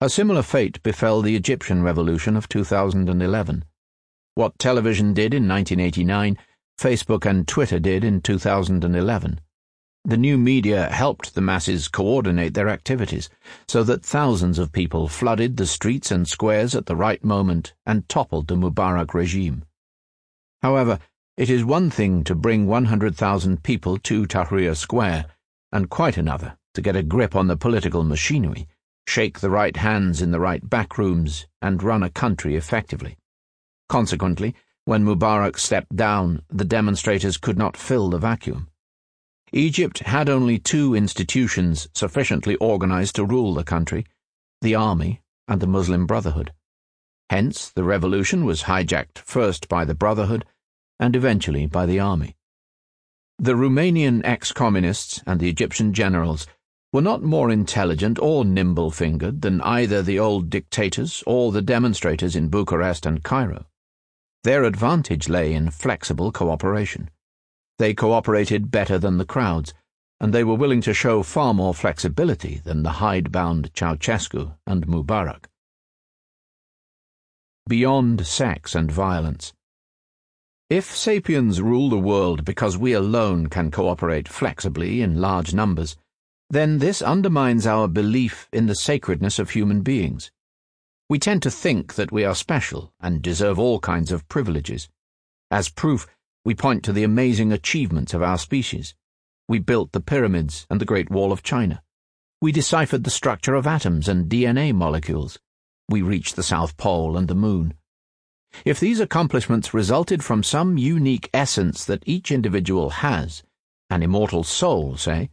[0.00, 3.64] A similar fate befell the Egyptian revolution of 2011.
[4.36, 6.38] What television did in 1989,
[6.78, 9.40] Facebook and Twitter did in 2011.
[10.08, 13.28] The new media helped the masses coordinate their activities
[13.66, 18.08] so that thousands of people flooded the streets and squares at the right moment and
[18.08, 19.64] toppled the Mubarak regime.
[20.62, 21.00] However,
[21.36, 25.26] it is one thing to bring 100,000 people to Tahrir Square,
[25.72, 28.68] and quite another to get a grip on the political machinery
[29.08, 33.16] shake the right hands in the right back rooms, and run a country effectively.
[33.88, 38.68] Consequently, when Mubarak stepped down, the demonstrators could not fill the vacuum.
[39.56, 44.04] Egypt had only two institutions sufficiently organized to rule the country
[44.60, 46.52] the army and the Muslim Brotherhood.
[47.30, 50.44] Hence, the revolution was hijacked first by the Brotherhood
[51.00, 52.36] and eventually by the army.
[53.38, 56.46] The Romanian ex communists and the Egyptian generals
[56.92, 62.36] were not more intelligent or nimble fingered than either the old dictators or the demonstrators
[62.36, 63.64] in Bucharest and Cairo.
[64.44, 67.08] Their advantage lay in flexible cooperation.
[67.78, 69.74] They cooperated better than the crowds,
[70.20, 75.44] and they were willing to show far more flexibility than the hidebound Ceausescu and Mubarak.
[77.68, 79.52] Beyond sex and violence.
[80.70, 85.96] If sapiens rule the world because we alone can cooperate flexibly in large numbers,
[86.48, 90.30] then this undermines our belief in the sacredness of human beings.
[91.08, 94.88] We tend to think that we are special and deserve all kinds of privileges.
[95.50, 96.06] As proof,
[96.46, 98.94] we point to the amazing achievements of our species.
[99.48, 101.82] We built the pyramids and the Great Wall of China.
[102.40, 105.40] We deciphered the structure of atoms and DNA molecules.
[105.88, 107.74] We reached the South Pole and the Moon.
[108.64, 113.42] If these accomplishments resulted from some unique essence that each individual has,
[113.90, 115.30] an immortal soul, say,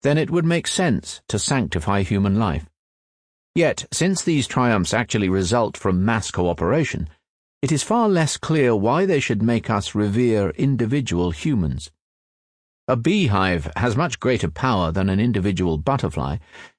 [0.00, 2.64] then it would make sense to sanctify human life.
[3.54, 7.10] Yet, since these triumphs actually result from mass cooperation,
[7.66, 11.90] it is far less clear why they should make us revere individual humans.
[12.86, 16.36] A beehive has much greater power than an individual butterfly,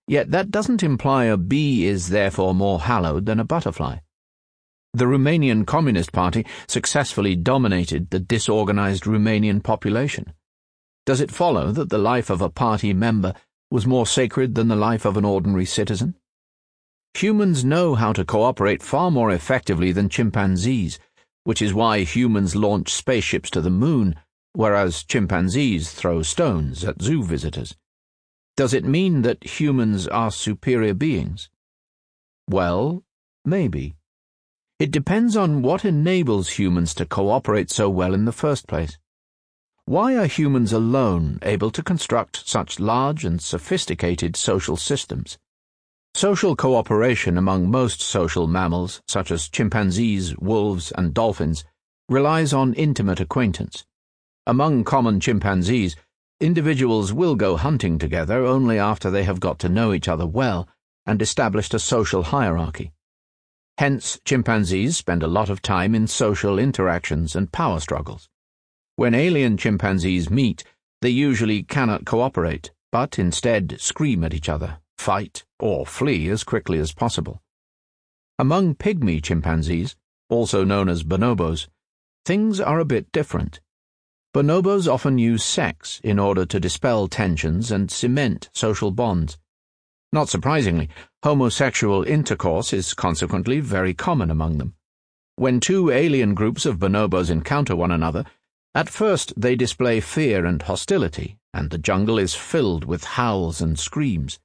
[0.08, 3.98] yet that doesn't imply a bee is therefore more hallowed than a butterfly.
[4.94, 10.32] The Romanian Communist Party successfully dominated the disorganized Romanian population.
[11.06, 13.34] Does it follow that the life of a party member
[13.70, 16.16] was more sacred than the life of an ordinary citizen?
[17.18, 21.00] Humans know how to cooperate far more effectively than chimpanzees,
[21.46, 24.14] which is why humans launch spaceships to the moon,
[24.54, 27.76] whereas chimpanzees throw stones at zoo visitors.
[28.56, 31.50] Does it mean that humans are superior beings?
[32.48, 33.02] Well,
[33.44, 33.96] maybe.
[34.78, 39.00] It depends on what enables humans to cooperate so well in the first place.
[39.86, 45.40] Why are humans alone able to construct such large and sophisticated social systems?
[46.18, 51.64] Social cooperation among most social mammals, such as chimpanzees, wolves, and dolphins,
[52.10, 53.86] relies on intimate acquaintance.
[54.48, 55.96] Among common chimpanzees,
[56.40, 60.68] individuals will go hunting together only after they have got to know each other well
[61.06, 62.94] and established a social hierarchy.
[63.78, 68.28] Hence, chimpanzees spend a lot of time in social interactions and power struggles.
[68.96, 70.64] When alien chimpanzees meet,
[71.04, 76.80] they usually cannot cooperate, but instead scream at each other, fight, or flee as quickly
[76.80, 77.42] as possible.
[78.40, 79.96] Among pygmy chimpanzees,
[80.30, 81.68] also known as bonobos,
[82.26, 83.60] things are a bit different.
[84.34, 89.38] Bonobos often use sex in order to dispel tensions and cement social bonds.
[90.14, 90.90] Not surprisingly,
[91.24, 94.76] homosexual intercourse is consequently very common among them.
[95.38, 98.26] When two alien groups of bonobos encounter one another,
[98.76, 103.80] at first, they display fear and hostility, and the jungle is filled with howls and
[103.80, 104.40] screams.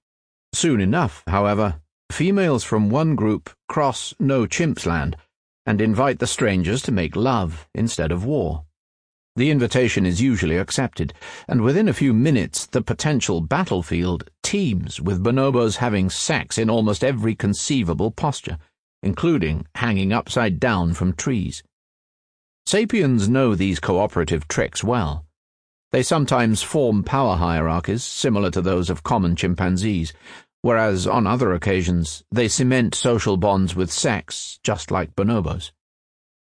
[0.52, 5.16] Soon enough, however, females from one group cross No Chimp's Land
[5.64, 8.64] and invite the strangers to make love instead of war.
[9.34, 11.14] The invitation is usually accepted,
[11.48, 17.02] and within a few minutes the potential battlefield teems with bonobos having sex in almost
[17.02, 18.58] every conceivable posture,
[19.02, 21.62] including hanging upside down from trees.
[22.66, 25.24] Sapiens know these cooperative tricks well.
[25.92, 30.14] They sometimes form power hierarchies similar to those of common chimpanzees,
[30.62, 35.70] whereas on other occasions they cement social bonds with sex, just like bonobos.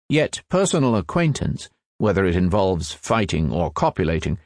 [0.08, 4.38] Yet personal acquaintance, whether it involves fighting or copulating,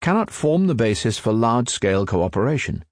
[0.00, 2.84] cannot form the basis for large scale cooperation.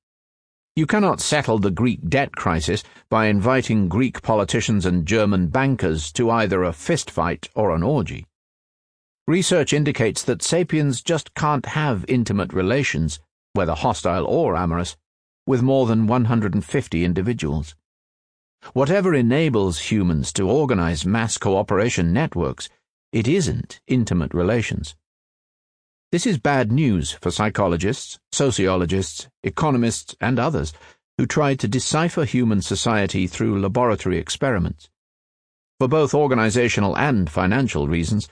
[0.76, 6.30] You cannot settle the Greek debt crisis by inviting Greek politicians and German bankers to
[6.30, 8.26] either a fistfight or an orgy.
[9.28, 13.20] Research indicates that sapiens just can't have intimate relations,
[13.52, 14.96] whether hostile or amorous,
[15.46, 17.76] with more than 150 individuals.
[18.72, 22.70] Whatever enables humans to organize mass cooperation networks,
[23.12, 24.96] it isn't intimate relations.
[26.11, 30.72] This is bad news for psychologists, sociologists, economists, and others
[31.18, 34.88] who try to decipher human society through laboratory experiments.
[35.78, 38.26] For both organizational and financial reasons,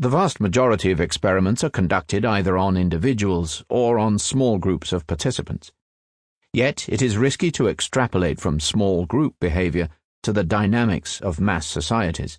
[0.00, 5.08] the vast majority of experiments are conducted either on individuals or on small groups of
[5.08, 5.72] participants.
[6.52, 9.88] Yet it is risky to extrapolate from small group behavior
[10.22, 12.38] to the dynamics of mass societies.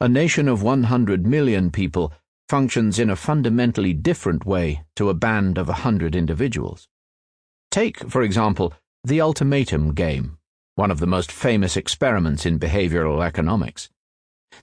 [0.00, 2.14] A nation of 100 million people
[2.48, 6.88] functions in a fundamentally different way to a band of a hundred individuals.
[7.70, 8.72] Take, for example,
[9.04, 10.38] the ultimatum game,
[10.76, 13.90] one of the most famous experiments in behavioral economics.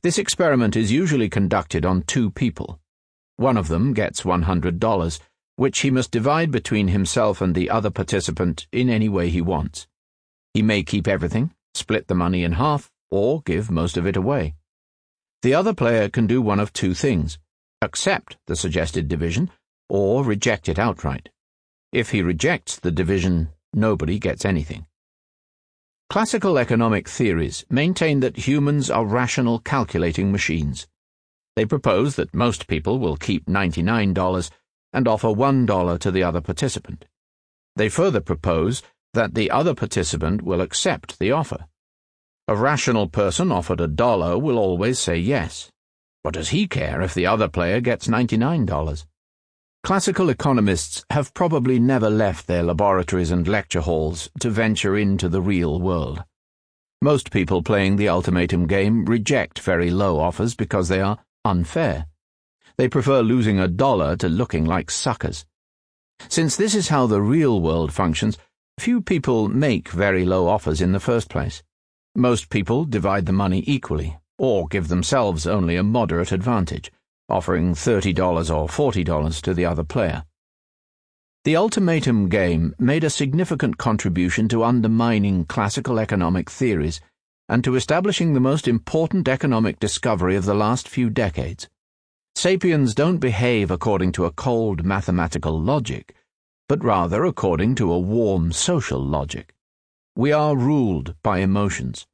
[0.01, 2.79] This experiment is usually conducted on two people.
[3.37, 5.19] One of them gets $100,
[5.55, 9.87] which he must divide between himself and the other participant in any way he wants.
[10.53, 14.55] He may keep everything, split the money in half, or give most of it away.
[15.41, 17.37] The other player can do one of two things
[17.81, 19.51] accept the suggested division
[19.89, 21.29] or reject it outright.
[21.91, 24.85] If he rejects the division, nobody gets anything.
[26.13, 30.85] Classical economic theories maintain that humans are rational calculating machines.
[31.55, 34.51] They propose that most people will keep $99
[34.93, 37.05] and offer $1 to the other participant.
[37.77, 38.83] They further propose
[39.15, 41.65] that the other participant will accept the offer.
[42.47, 45.71] A rational person offered a dollar will always say yes.
[46.21, 49.05] What does he care if the other player gets $99?
[49.83, 55.41] Classical economists have probably never left their laboratories and lecture halls to venture into the
[55.41, 56.23] real world.
[57.01, 62.05] Most people playing the ultimatum game reject very low offers because they are unfair.
[62.77, 65.45] They prefer losing a dollar to looking like suckers.
[66.29, 68.37] Since this is how the real world functions,
[68.79, 71.61] few people make very low offers in the first place.
[72.15, 76.89] Most people divide the money equally, or give themselves only a moderate advantage,
[77.33, 78.15] offering $30
[78.55, 80.23] or $40 to the other player.
[81.43, 87.01] The ultimatum game made a significant contribution to undermining classical economic theories
[87.49, 91.67] and to establishing the most important economic discovery of the last few decades.
[92.35, 96.15] Sapiens don't behave according to a cold mathematical logic,
[96.69, 99.53] but rather according to a warm social logic.
[100.15, 102.05] We are ruled by emotions.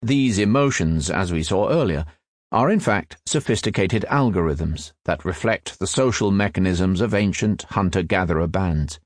[0.00, 2.06] These emotions, as we saw earlier,
[2.52, 9.00] are in fact sophisticated algorithms that reflect the social mechanisms of ancient hunter gatherer bands.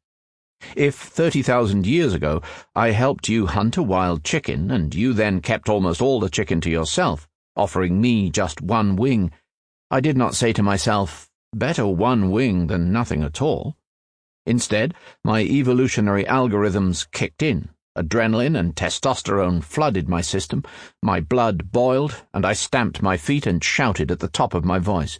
[0.74, 2.42] If 30,000 years ago
[2.74, 6.60] I helped you hunt a wild chicken and you then kept almost all the chicken
[6.62, 9.30] to yourself, offering me just one wing,
[9.92, 13.76] I did not say to myself, better one wing than nothing at all.
[14.44, 17.68] Instead, my evolutionary algorithms kicked in.
[17.96, 20.62] Adrenaline and testosterone flooded my system,
[21.02, 24.78] my blood boiled, and I stamped my feet and shouted at the top of my
[24.78, 25.18] voice.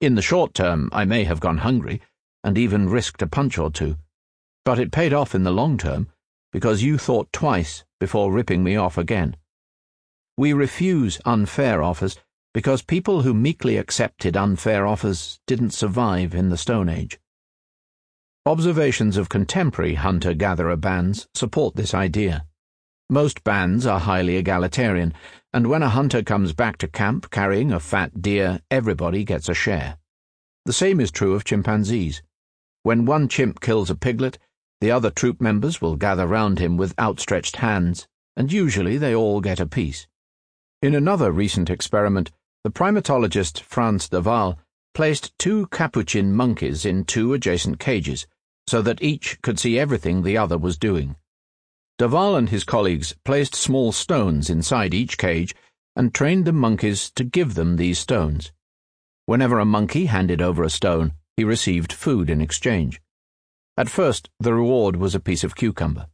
[0.00, 2.02] In the short term, I may have gone hungry,
[2.44, 3.96] and even risked a punch or two,
[4.64, 6.08] but it paid off in the long term,
[6.52, 9.36] because you thought twice before ripping me off again.
[10.36, 12.18] We refuse unfair offers
[12.52, 17.18] because people who meekly accepted unfair offers didn't survive in the Stone Age.
[18.46, 22.46] Observations of contemporary hunter gatherer bands support this idea.
[23.10, 25.14] Most bands are highly egalitarian,
[25.52, 29.54] and when a hunter comes back to camp carrying a fat deer, everybody gets a
[29.54, 29.98] share.
[30.64, 32.22] The same is true of chimpanzees.
[32.84, 34.38] When one chimp kills a piglet,
[34.80, 39.40] the other troop members will gather round him with outstretched hands, and usually they all
[39.40, 40.06] get a piece.
[40.82, 42.30] In another recent experiment,
[42.62, 44.56] the primatologist Frans de Waal
[44.94, 48.24] placed two capuchin monkeys in two adjacent cages
[48.68, 51.16] so that each could see everything the other was doing.
[51.98, 55.54] De Waal and his colleagues placed small stones inside each cage
[55.94, 58.52] and trained the monkeys to give them these stones.
[59.24, 63.00] Whenever a monkey handed over a stone, he received food in exchange.
[63.76, 66.06] At first, the reward was a piece of cucumber.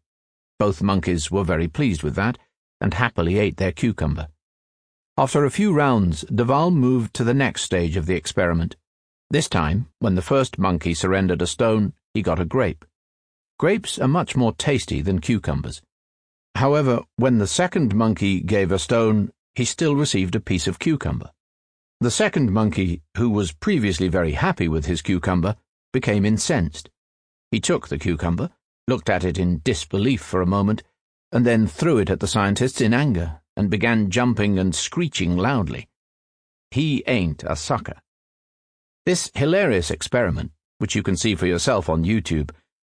[0.58, 2.38] Both monkeys were very pleased with that
[2.80, 4.28] and happily ate their cucumber.
[5.16, 8.76] After a few rounds, De Waal moved to the next stage of the experiment.
[9.30, 12.84] This time, when the first monkey surrendered a stone, he got a grape.
[13.58, 15.82] Grapes are much more tasty than cucumbers.
[16.54, 21.30] However, when the second monkey gave a stone, he still received a piece of cucumber.
[22.00, 25.56] The second monkey, who was previously very happy with his cucumber,
[25.92, 26.90] became incensed.
[27.50, 28.50] He took the cucumber,
[28.88, 30.82] looked at it in disbelief for a moment,
[31.30, 35.88] and then threw it at the scientists in anger and began jumping and screeching loudly.
[36.70, 38.00] He ain't a sucker.
[39.06, 40.52] This hilarious experiment,
[40.82, 42.50] which you can see for yourself on YouTube,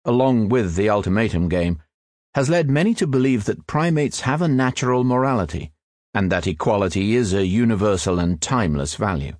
[0.04, 1.80] along with the ultimatum game,
[2.34, 5.72] has led many to believe that primates have a natural morality
[6.16, 9.34] and that equality is a universal and timeless value.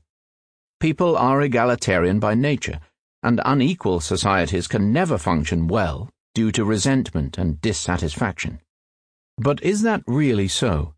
[0.80, 2.80] People are egalitarian by nature,
[3.24, 8.60] and unequal societies can never function well due to resentment and dissatisfaction.
[9.40, 10.94] But is that really so?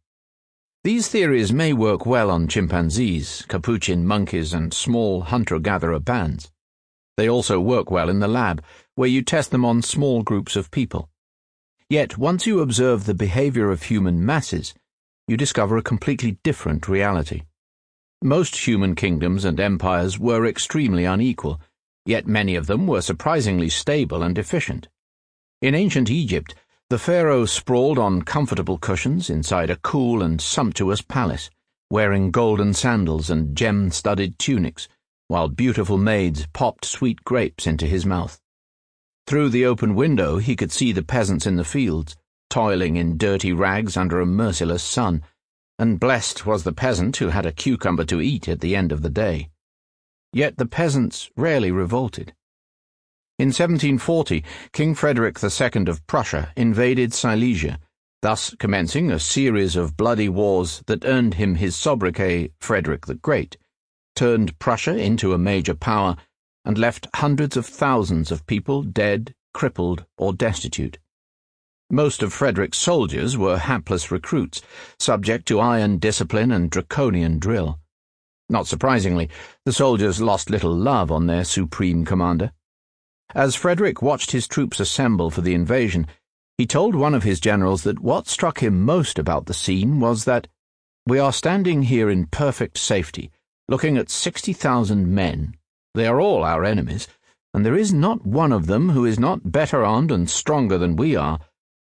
[0.84, 6.52] These theories may work well on chimpanzees, capuchin monkeys, and small hunter gatherer bands.
[7.18, 8.64] They also work well in the lab,
[8.96, 11.10] where you test them on small groups of people.
[11.90, 14.74] Yet, once you observe the behavior of human masses,
[15.28, 17.42] you discover a completely different reality.
[18.22, 21.60] Most human kingdoms and empires were extremely unequal,
[22.06, 24.88] yet many of them were surprisingly stable and efficient.
[25.62, 26.56] In ancient Egypt,
[26.90, 31.50] The pharaoh sprawled on comfortable cushions inside a cool and sumptuous palace,
[31.92, 34.88] wearing golden sandals and gem studded tunics,
[35.28, 38.40] while beautiful maids popped sweet grapes into his mouth.
[39.28, 42.16] Through the open window, he could see the peasants in the fields,
[42.50, 45.22] toiling in dirty rags under a merciless sun,
[45.78, 49.02] and blessed was the peasant who had a cucumber to eat at the end of
[49.02, 49.50] the day.
[50.32, 52.34] Yet the peasants rarely revolted.
[53.38, 57.80] In 1740, King Frederick II of Prussia invaded Silesia,
[58.22, 63.58] thus commencing a series of bloody wars that earned him his sobriquet Frederick the Great,
[64.18, 66.18] turned Prussia into a major power,
[66.66, 70.98] and left hundreds of thousands of people dead, crippled, or destitute.
[71.90, 74.62] Most of Frederick's soldiers were hapless recruits,
[75.00, 77.80] subject to iron discipline and draconian drill.
[78.50, 79.30] Not surprisingly,
[79.66, 82.52] the soldiers lost little love on their supreme commander.
[83.36, 86.08] As Frederick watched his troops assemble for the invasion,
[86.58, 90.26] he told one of his generals that what struck him most about the scene was
[90.26, 90.48] that
[91.06, 93.32] we are standing here in perfect safety,
[93.68, 95.56] looking at 60,000 men.
[95.94, 97.08] They are all our enemies,
[97.54, 100.96] and there is not one of them who is not better armed and stronger than
[100.96, 101.40] we are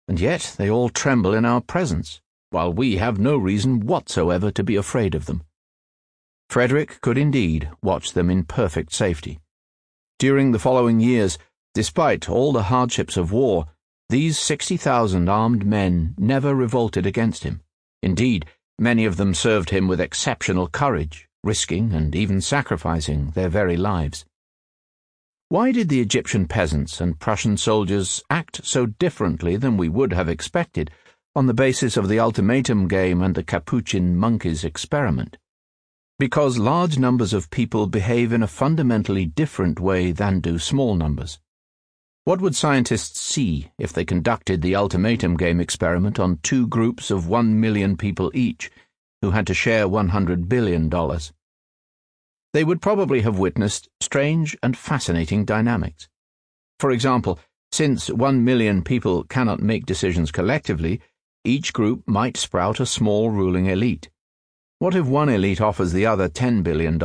[0.08, 2.20] and yet they all tremble in our presence,
[2.50, 5.44] while we have no reason whatsoever to be afraid of them.
[6.48, 9.38] Frederick could indeed watch them in perfect safety.
[10.18, 11.38] During the following years,
[11.74, 13.66] despite all the hardships of war,
[14.08, 17.60] these 60,000 armed men never revolted against him.
[18.02, 18.46] Indeed,
[18.78, 24.24] many of them served him with exceptional courage, risking and even sacrificing their very lives.
[25.50, 30.28] Why did the Egyptian peasants and Prussian soldiers act so differently than we would have
[30.28, 30.90] expected
[31.34, 35.38] on the basis of the ultimatum game and the capuchin monkeys experiment?
[36.18, 41.38] Because large numbers of people behave in a fundamentally different way than do small numbers.
[42.24, 47.26] What would scientists see if they conducted the ultimatum game experiment on two groups of
[47.26, 48.70] one million people each
[49.22, 50.90] who had to share $100 billion?
[52.54, 56.08] they would probably have witnessed strange and fascinating dynamics.
[56.80, 57.38] For example,
[57.70, 61.00] since one million people cannot make decisions collectively,
[61.44, 64.08] each group might sprout a small ruling elite.
[64.78, 66.98] What if one elite offers the other $10 billion,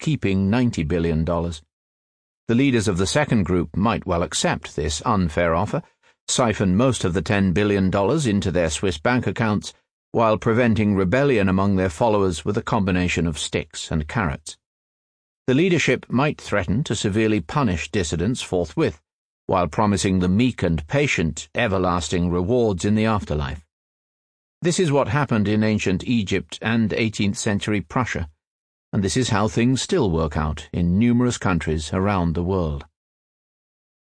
[0.00, 1.24] keeping $90 billion?
[1.24, 5.82] The leaders of the second group might well accept this unfair offer,
[6.28, 7.86] siphon most of the $10 billion
[8.26, 9.74] into their Swiss bank accounts,
[10.12, 14.56] while preventing rebellion among their followers with a combination of sticks and carrots.
[15.46, 19.00] The leadership might threaten to severely punish dissidents forthwith,
[19.46, 23.64] while promising the meek and patient everlasting rewards in the afterlife.
[24.60, 28.28] This is what happened in ancient Egypt and 18th century Prussia,
[28.92, 32.84] and this is how things still work out in numerous countries around the world.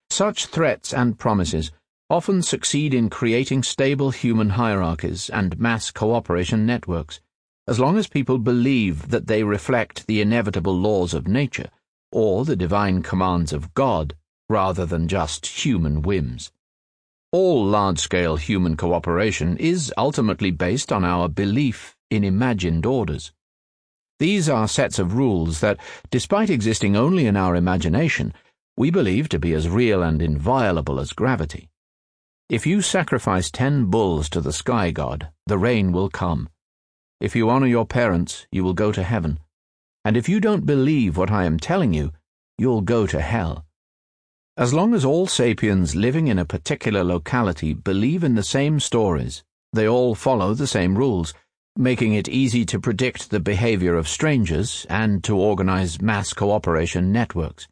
[0.10, 1.72] Such threats and promises
[2.10, 7.20] often succeed in creating stable human hierarchies and mass cooperation networks
[7.68, 11.70] as long as people believe that they reflect the inevitable laws of nature
[12.12, 14.16] or the divine commands of God
[14.47, 16.51] rather than just human whims.
[17.32, 23.34] All large scale human cooperation is ultimately based on our belief in imagined orders.
[24.20, 25.80] These are sets of rules that,
[26.12, 28.34] despite existing only in our imagination,
[28.78, 31.70] we believe to be as real and inviolable as gravity.
[32.48, 36.48] If you sacrifice ten bulls to the sky god, the rain will come.
[37.20, 39.39] If you honor your parents, you will go to heaven.
[40.04, 42.12] And if you don't believe what I am telling you,
[42.60, 43.66] you'll go to hell.
[44.58, 49.43] As long as all sapiens living in a particular locality believe in the same stories,
[49.74, 51.34] they all follow the same rules,
[51.76, 57.68] making it easy to predict the behavior of strangers and to organize mass cooperation networks.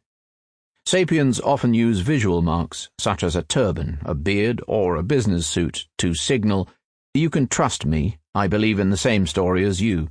[0.86, 5.86] Sapiens often use visual marks, such as a turban, a beard, or a business suit,
[5.96, 6.68] to signal,
[7.14, 10.10] You can trust me, I believe in the same story as you.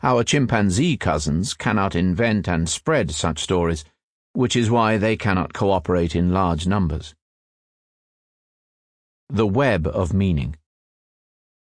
[0.00, 3.84] Our chimpanzee cousins cannot invent and spread such stories,
[4.34, 7.14] which is why they cannot cooperate in large numbers.
[9.30, 10.56] The web of meaning.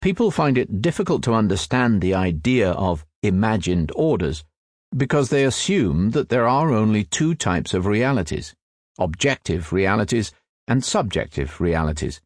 [0.02, 4.44] People find it difficult to understand the idea of imagined orders
[4.98, 8.54] because they assume that there are only two types of realities
[9.00, 10.32] objective realities
[10.68, 12.22] and subjective realities.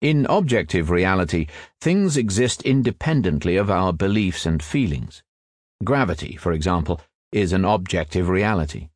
[0.00, 1.46] In objective reality,
[1.80, 5.22] things exist independently of our beliefs and feelings.
[5.84, 7.00] Gravity, for example,
[7.32, 8.88] is an objective reality.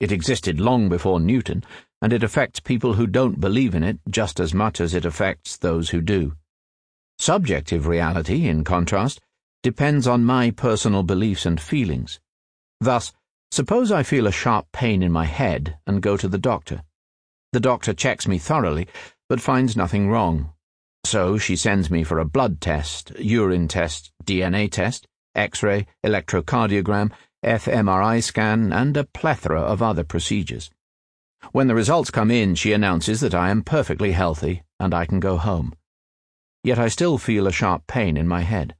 [0.00, 1.64] It existed long before Newton,
[2.00, 5.56] and it affects people who don't believe in it just as much as it affects
[5.56, 6.34] those who do.
[7.18, 9.20] Subjective reality, in contrast,
[9.62, 12.20] depends on my personal beliefs and feelings.
[12.80, 13.12] Thus,
[13.50, 16.82] suppose I feel a sharp pain in my head and go to the doctor.
[17.52, 18.88] The doctor checks me thoroughly
[19.28, 20.52] but finds nothing wrong.
[21.04, 27.12] So she sends me for a blood test, urine test, DNA test, X ray, electrocardiogram,
[27.44, 30.70] fMRI scan, and a plethora of other procedures.
[31.52, 35.20] When the results come in, she announces that I am perfectly healthy and I can
[35.20, 35.72] go home.
[36.64, 38.74] Yet I still feel a sharp pain in my head.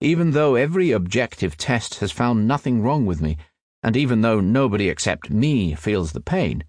[0.00, 3.36] Even though every objective test has found nothing wrong with me,
[3.82, 6.64] and even though nobody except me feels the pain,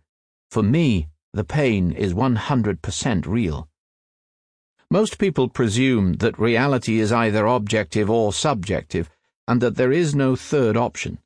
[0.49, 3.69] for me, the pain is 100% real.
[4.89, 9.09] Most people presume that reality is either objective or subjective,
[9.47, 11.19] and that there is no third option.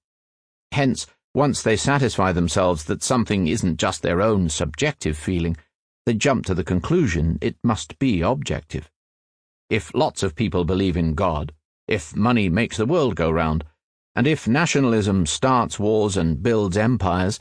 [0.71, 5.57] Hence, once they satisfy themselves that something isn't just their own subjective feeling,
[6.05, 8.91] they jump to the conclusion it must be objective.
[9.71, 11.51] If lots of people believe in God,
[11.87, 13.63] if money makes the world go round,
[14.15, 17.39] and if nationalism starts wars and builds empires,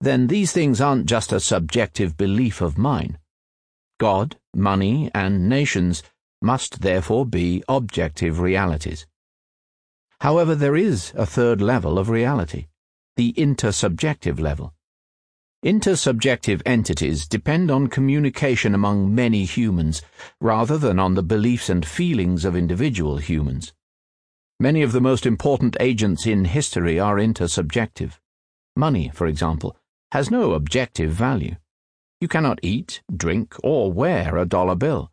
[0.00, 3.18] then these things aren't just a subjective belief of mine.
[3.98, 6.02] God, money, and nations
[6.42, 9.06] must therefore be objective realities.
[10.20, 12.66] However, there is a third level of reality,
[13.16, 14.74] the intersubjective level.
[15.64, 20.02] Intersubjective entities depend on communication among many humans
[20.40, 23.72] rather than on the beliefs and feelings of individual humans.
[24.58, 28.12] Many of the most important agents in history are intersubjective.
[28.74, 29.76] Money, for example,
[30.12, 31.56] has no objective value.
[32.22, 35.12] You cannot eat, drink, or wear a dollar bill.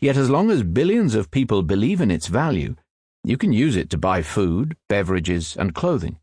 [0.00, 2.76] Yet as long as billions of people believe in its value,
[3.24, 6.18] you can use it to buy food, beverages, and clothing.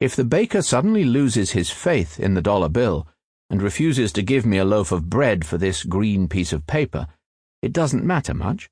[0.00, 3.06] If the baker suddenly loses his faith in the dollar bill
[3.48, 7.06] and refuses to give me a loaf of bread for this green piece of paper,
[7.62, 8.68] it doesn't matter much.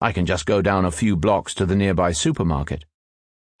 [0.00, 2.84] I can just go down a few blocks to the nearby supermarket.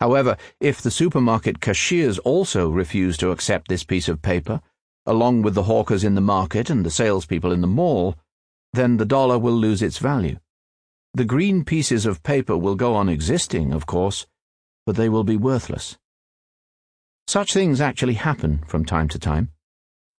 [0.00, 4.60] However, if the supermarket cashiers also refuse to accept this piece of paper,
[5.06, 8.16] along with the hawkers in the market and the salespeople in the mall,
[8.74, 10.38] then the dollar will lose its value.
[11.14, 14.26] The green pieces of paper will go on existing, of course,
[14.84, 15.96] but they will be worthless.
[17.26, 19.50] Such things actually happen from time to time.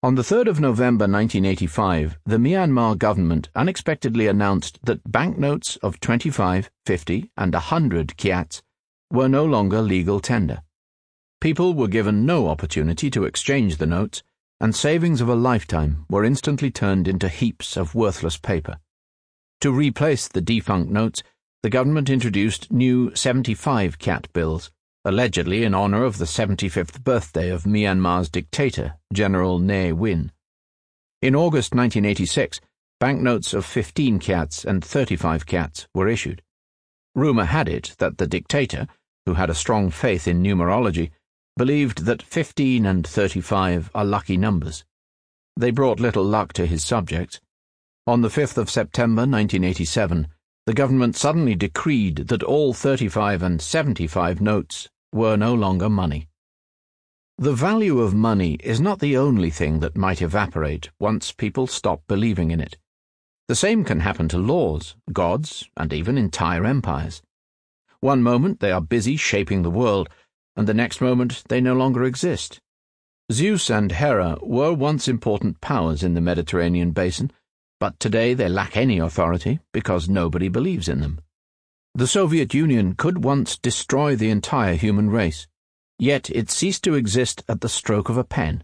[0.04, 6.70] On the 3rd of November 1985, the Myanmar government unexpectedly announced that banknotes of 25,
[6.86, 8.62] 50, and 100 kyats
[9.12, 10.62] were no longer legal tender.
[11.41, 14.22] People were given no opportunity to exchange the notes,
[14.62, 18.78] and savings of a lifetime were instantly turned into heaps of worthless paper.
[19.62, 21.24] To replace the defunct notes,
[21.64, 24.70] the government introduced new 75 kyat bills
[25.08, 30.34] allegedly in honor of the 75th birthday of Myanmar's dictator, General Ne Win.
[31.22, 32.60] In August 1986,
[32.99, 36.41] banknotes of 15 kyats and 35 kyats were issued.
[37.16, 38.86] Rumour had it that the dictator,
[39.26, 41.12] who had a strong faith in numerology,
[41.55, 44.84] believed that 15 and 35 are lucky numbers.
[45.55, 47.39] They brought little luck to his subjects.
[48.08, 50.28] On the 5th of September 1987,
[50.66, 56.28] the government suddenly decreed that all 35 and 75 notes were no longer money.
[57.38, 62.01] The value of money is not the only thing that might evaporate once people stop
[62.08, 62.78] believing in it.
[63.47, 67.22] The same can happen to laws, gods, and even entire empires.
[67.99, 70.10] One moment they are busy shaping the world,
[70.55, 72.60] and the next moment they no longer exist.
[73.32, 77.32] Zeus and Hera were once important powers in the Mediterranean basin,
[77.80, 81.20] but today they lack any authority because nobody believes in them.
[81.98, 85.48] The Soviet Union could once destroy the entire human race,
[85.98, 88.64] yet it ceased to exist at the stroke of a pen.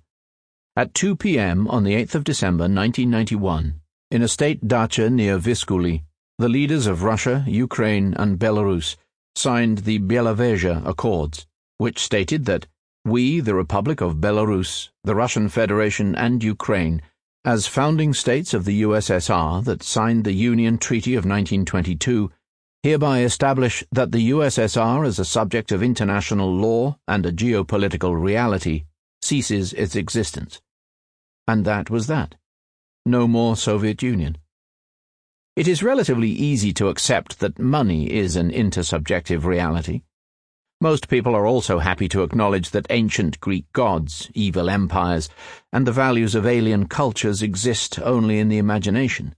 [0.76, 1.68] At 2 p.m.
[1.68, 3.82] on the 8th of December 1991,
[4.12, 6.04] in a state dacha near Viskuli,
[6.38, 8.98] the leaders of Russia, Ukraine, and Belarus
[9.36, 11.48] signed the Belavezha Accords,
[11.80, 12.68] which stated that
[13.04, 17.02] we, the Republic of Belarus, the Russian Federation, and Ukraine,
[17.44, 22.30] as founding states of the USSR that signed the Union Treaty of 1922,
[22.84, 28.84] hereby establish that the USSR as a subject of international law and a geopolitical reality
[29.22, 30.62] ceases its existence.
[31.48, 32.36] And that was that.
[33.06, 34.38] No more Soviet Union.
[35.56, 40.02] It is relatively easy to accept that money is an intersubjective reality.
[40.82, 45.30] Most people are also happy to acknowledge that ancient Greek gods, evil empires,
[45.72, 49.36] and the values of alien cultures exist only in the imagination.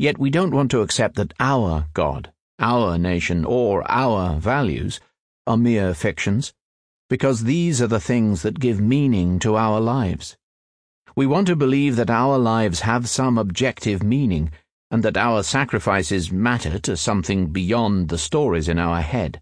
[0.00, 5.00] Yet we don't want to accept that our God, our nation, or our values
[5.46, 6.52] are mere fictions,
[7.08, 10.36] because these are the things that give meaning to our lives.
[11.16, 14.50] We want to believe that our lives have some objective meaning,
[14.90, 19.40] and that our sacrifices matter to something beyond the stories in our head.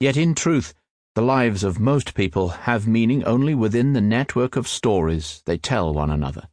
[0.00, 0.74] Yet in truth,
[1.14, 5.92] the lives of most people have meaning only within the network of stories they tell
[5.92, 6.48] one another.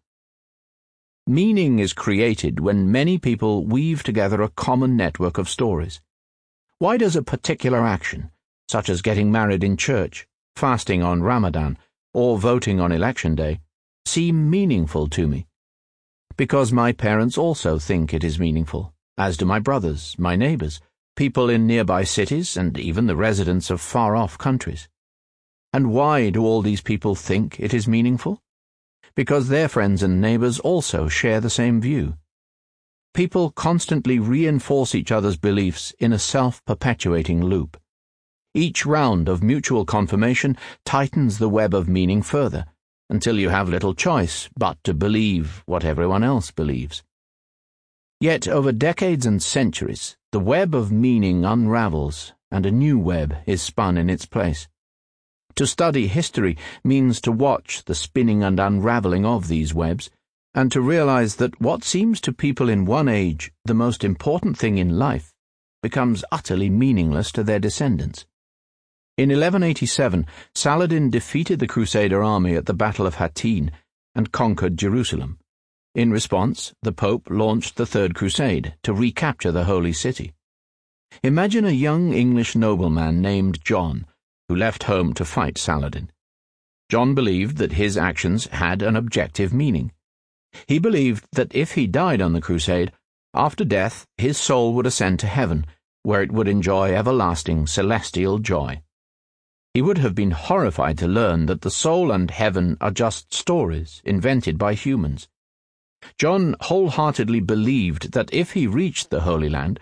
[1.30, 6.02] Meaning is created when many people weave together a common network of stories.
[6.80, 8.32] Why does a particular action,
[8.68, 10.26] such as getting married in church,
[10.56, 11.78] fasting on Ramadan,
[12.16, 13.60] or voting on election day,
[14.08, 15.46] seem meaningful to me?
[16.36, 20.82] Because my parents also think it is meaningful, as do my brothers, my neighbors,
[21.16, 24.90] people in nearby cities, and even the residents of far off countries.
[25.74, 28.42] And why do all these people think it is meaningful?
[29.16, 32.16] Because their friends and neighbors also share the same view.
[33.14, 37.78] People constantly reinforce each other's beliefs in a self perpetuating loop.
[38.54, 42.66] Each round of mutual confirmation tightens the web of meaning further,
[43.10, 47.04] until you have little choice but to believe what everyone else believes.
[48.22, 53.62] Yet, over decades and centuries, the web of meaning unravels, and a new web is
[53.62, 54.68] spun in its place.
[55.56, 60.10] To study history means to watch the spinning and unraveling of these webs,
[60.54, 64.78] and to realize that what seems to people in one age the most important thing
[64.78, 65.34] in life
[65.82, 68.26] becomes utterly meaningless to their descendants.
[69.18, 70.26] In 1187,
[70.56, 73.72] Saladin defeated the Crusader army at the Battle of Hattin
[74.16, 75.40] and conquered Jerusalem.
[75.94, 80.34] In response, the Pope launched the Third Crusade to recapture the Holy City.
[81.24, 84.06] Imagine a young English nobleman named John
[84.50, 86.12] who left home to fight Saladin.
[86.90, 89.94] John believed that his actions had an objective meaning.
[90.68, 92.92] He believed that if he died on the crusade,
[93.34, 95.68] after death his soul would ascend to heaven,
[96.02, 98.82] where it would enjoy everlasting celestial joy.
[99.76, 104.02] He would have been horrified to learn that the soul and heaven are just stories
[104.04, 105.28] invented by humans.
[106.18, 109.80] John wholeheartedly believed that if he reached the Holy Land,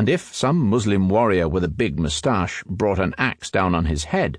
[0.00, 4.04] and if some Muslim warrior with a big moustache brought an axe down on his
[4.04, 4.38] head,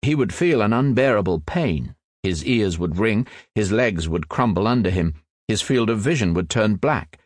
[0.00, 1.94] he would feel an unbearable pain.
[2.22, 5.12] His ears would ring, his legs would crumble under him,
[5.46, 7.18] his field of vision would turn black,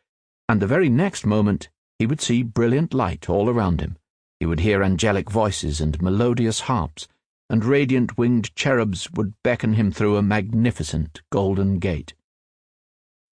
[0.48, 1.68] and the very next moment
[2.00, 3.96] he would see brilliant light all around him.
[4.40, 7.06] He would hear angelic voices and melodious harps,
[7.48, 12.12] and radiant winged cherubs would beckon him through a magnificent golden gate.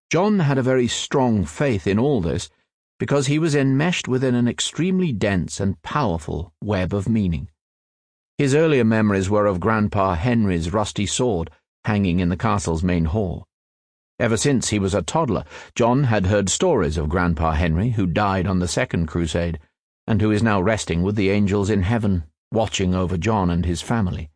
[0.08, 2.48] John had a very strong faith in all this
[2.98, 7.48] because he was enmeshed within an extremely dense and powerful web of meaning.
[8.38, 11.50] His earlier memories were of Grandpa Henry's rusty sword
[11.86, 13.46] hanging in the castle's main hall.
[14.18, 15.44] Ever since he was a toddler,
[15.74, 19.60] John had heard stories of Grandpa Henry, who died on the Second Crusade,
[20.06, 23.82] and who is now resting with the angels in heaven, watching over John and his
[23.82, 24.30] family.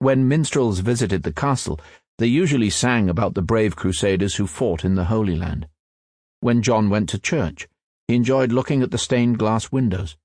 [0.00, 1.78] When minstrels visited the castle,
[2.18, 5.68] they usually sang about the brave crusaders who fought in the Holy Land.
[6.40, 7.68] When John went to church,
[8.08, 10.16] he enjoyed looking at the stained glass windows.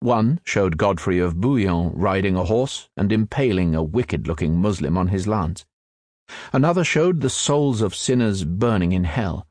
[0.00, 5.08] One showed Godfrey of Bouillon riding a horse and impaling a wicked looking Muslim on
[5.08, 5.64] his lance.
[6.52, 9.46] Another showed the souls of sinners burning in hell.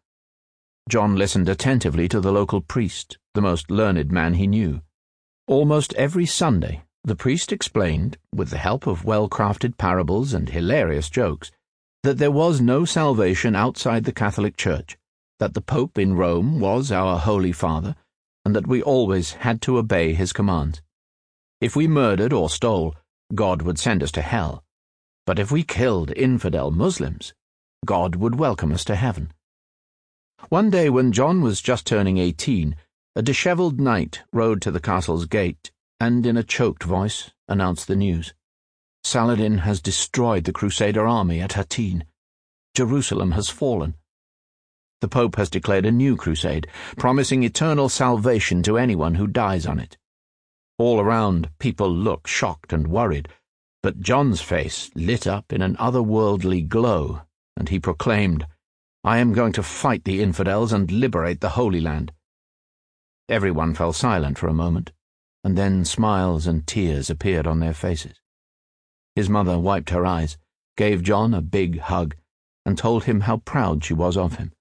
[0.88, 4.82] John listened attentively to the local priest, the most learned man he knew.
[5.48, 11.10] Almost every Sunday, the priest explained, with the help of well crafted parables and hilarious
[11.10, 11.52] jokes,
[12.04, 14.98] that there was no salvation outside the Catholic Church
[15.44, 17.98] that the Pope in Rome was our Holy Father,
[18.46, 20.82] and that we always had to obey his commands.
[21.60, 22.96] If we murdered or stole,
[23.36, 24.64] God would send us to hell.
[25.26, 27.34] But if we killed infidel Muslims,
[27.86, 29.34] God would welcome us to heaven.
[30.48, 32.78] One day when John was just turning eighteen,
[33.14, 37.98] a dishevelled knight rode to the castle's gate and, in a choked voice, announced the
[37.98, 38.34] news.
[39.04, 42.06] Saladin has destroyed the Crusader army at Hattin.
[42.74, 43.96] Jerusalem has fallen
[45.04, 49.78] the Pope has declared a new crusade, promising eternal salvation to anyone who dies on
[49.78, 49.97] it.
[50.78, 53.28] All around, people look shocked and worried,
[53.82, 57.24] but John's face lit up in an otherworldly glow,
[57.58, 58.47] and he proclaimed,
[59.04, 62.14] I am going to fight the infidels and liberate the Holy Land.
[63.28, 64.93] Everyone fell silent for a moment,
[65.43, 68.22] and then smiles and tears appeared on their faces.
[69.18, 70.38] His mother wiped her eyes,
[70.78, 72.16] gave John a big hug,
[72.66, 74.54] and told him how proud she was of him.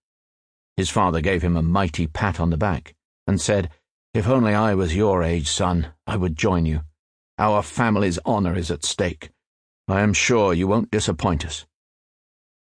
[0.77, 2.95] His father gave him a mighty pat on the back
[3.27, 3.71] and said,
[4.15, 6.83] If only I was your age, son, I would join you.
[7.39, 9.31] Our family's honor is at stake.
[9.89, 11.67] I am sure you won't disappoint us.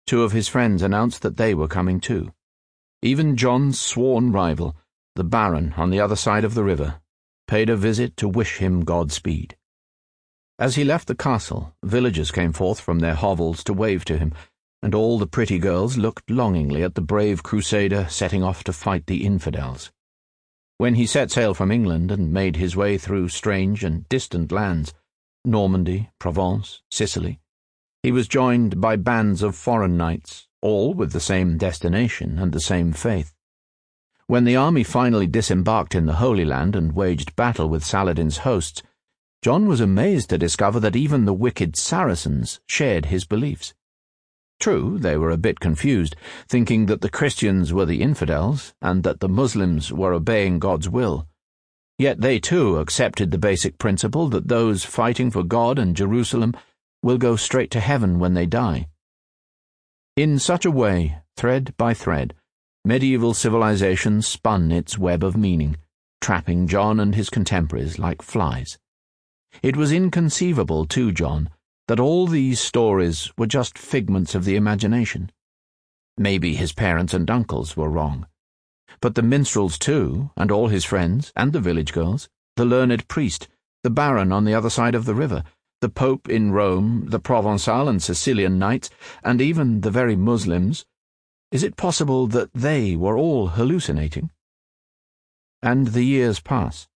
[0.06, 2.32] Two of his friends announced that they were coming too.
[3.02, 4.76] Even John's sworn rival,
[5.14, 7.00] the Baron on the other side of the river,
[7.46, 9.56] paid a visit to wish him Godspeed.
[10.58, 14.34] As he left the castle, villagers came forth from their hovels to wave to him
[14.82, 19.06] and all the pretty girls looked longingly at the brave crusader setting off to fight
[19.06, 19.90] the infidels.
[20.78, 24.94] When he set sail from England and made his way through strange and distant lands,
[25.44, 27.40] Normandy, Provence, Sicily,
[28.02, 32.60] he was joined by bands of foreign knights, all with the same destination and the
[32.60, 33.34] same faith.
[34.26, 38.82] When the army finally disembarked in the Holy Land and waged battle with Saladin's hosts,
[39.42, 43.74] John was amazed to discover that even the wicked Saracens shared his beliefs.
[44.60, 46.14] True, they were a bit confused,
[46.46, 51.26] thinking that the Christians were the infidels and that the Muslims were obeying God's will.
[51.98, 56.54] Yet they too accepted the basic principle that those fighting for God and Jerusalem
[57.02, 58.88] will go straight to heaven when they die.
[60.16, 62.34] In such a way, thread by thread,
[62.84, 65.78] medieval civilization spun its web of meaning,
[66.20, 68.78] trapping John and his contemporaries like flies.
[69.62, 71.48] It was inconceivable to John
[71.90, 75.28] that all these stories were just figments of the imagination.
[76.16, 78.28] Maybe his parents and uncles were wrong.
[79.00, 83.48] But the minstrels, too, and all his friends, and the village girls, the learned priest,
[83.82, 85.42] the baron on the other side of the river,
[85.80, 88.88] the Pope in Rome, the Provençal and Sicilian knights,
[89.24, 90.86] and even the very Muslims,
[91.50, 94.30] is it possible that they were all hallucinating?
[95.60, 96.86] And the years pass.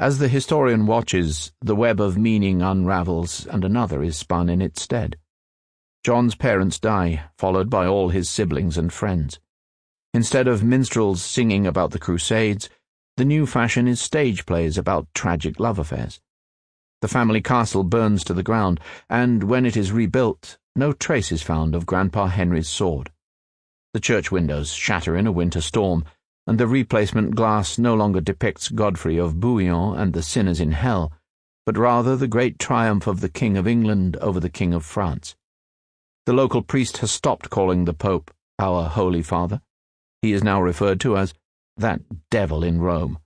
[0.00, 4.80] As the historian watches, the web of meaning unravels and another is spun in its
[4.80, 5.18] stead.
[6.02, 9.38] John's parents die, followed by all his siblings and friends.
[10.14, 12.70] Instead of minstrels singing about the Crusades,
[13.18, 16.18] the new fashion is stage plays about tragic love affairs.
[17.02, 18.80] The family castle burns to the ground,
[19.10, 23.12] and when it is rebuilt, no trace is found of Grandpa Henry's sword.
[23.92, 26.06] The church windows shatter in a winter storm,
[26.50, 31.12] and the replacement glass no longer depicts Godfrey of Bouillon and the sinners in hell,
[31.64, 35.36] but rather the great triumph of the King of England over the King of France.
[36.26, 39.60] The local priest has stopped calling the Pope our Holy Father.
[40.22, 41.34] He is now referred to as
[41.76, 42.00] that
[42.32, 43.20] devil in Rome.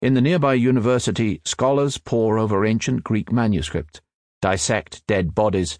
[0.00, 4.00] In the nearby university, scholars pore over ancient Greek manuscripts,
[4.40, 5.76] dissect dead bodies,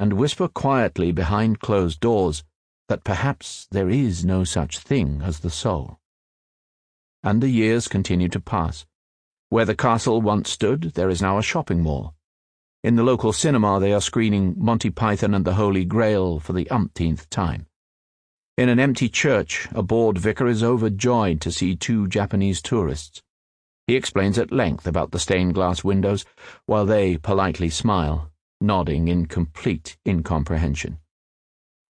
[0.00, 2.42] and whisper quietly behind closed doors
[2.88, 5.98] that perhaps there is no such thing as the soul.
[7.22, 8.84] And the years continue to pass.
[9.48, 12.14] Where the castle once stood, there is now a shopping mall.
[12.82, 16.68] In the local cinema, they are screening Monty Python and the Holy Grail for the
[16.70, 17.66] umpteenth time.
[18.58, 23.22] In an empty church, a bored vicar is overjoyed to see two Japanese tourists.
[23.86, 26.24] He explains at length about the stained glass windows,
[26.66, 28.30] while they politely smile,
[28.60, 30.98] nodding in complete incomprehension.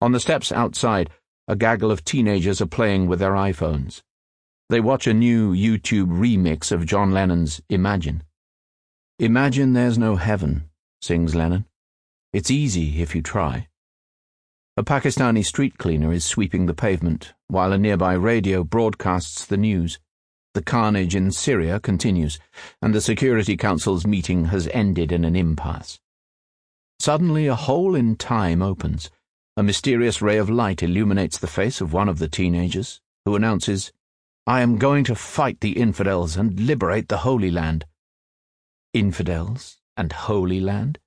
[0.03, 1.09] On the steps outside,
[1.47, 4.01] a gaggle of teenagers are playing with their iPhones.
[4.67, 8.23] They watch a new YouTube remix of John Lennon's Imagine.
[9.17, 10.69] Imagine there's no heaven,
[11.01, 11.63] sings Lennon.
[12.33, 13.69] It's easy if you try.
[14.75, 19.99] A Pakistani street cleaner is sweeping the pavement, while a nearby radio broadcasts the news.
[20.53, 22.39] The carnage in Syria continues,
[22.81, 26.01] and the Security Council's meeting has ended in an impasse.
[26.99, 29.09] Suddenly, a hole in time opens
[29.55, 33.91] a mysterious ray of light illuminates the face of one of the teenagers, who announces,
[34.47, 37.85] I am going to fight the infidels and liberate the Holy Land.
[38.93, 40.97] Infidels and Holy Land?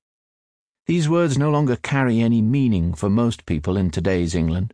[0.87, 4.73] These words no longer carry any meaning for most people in today's England.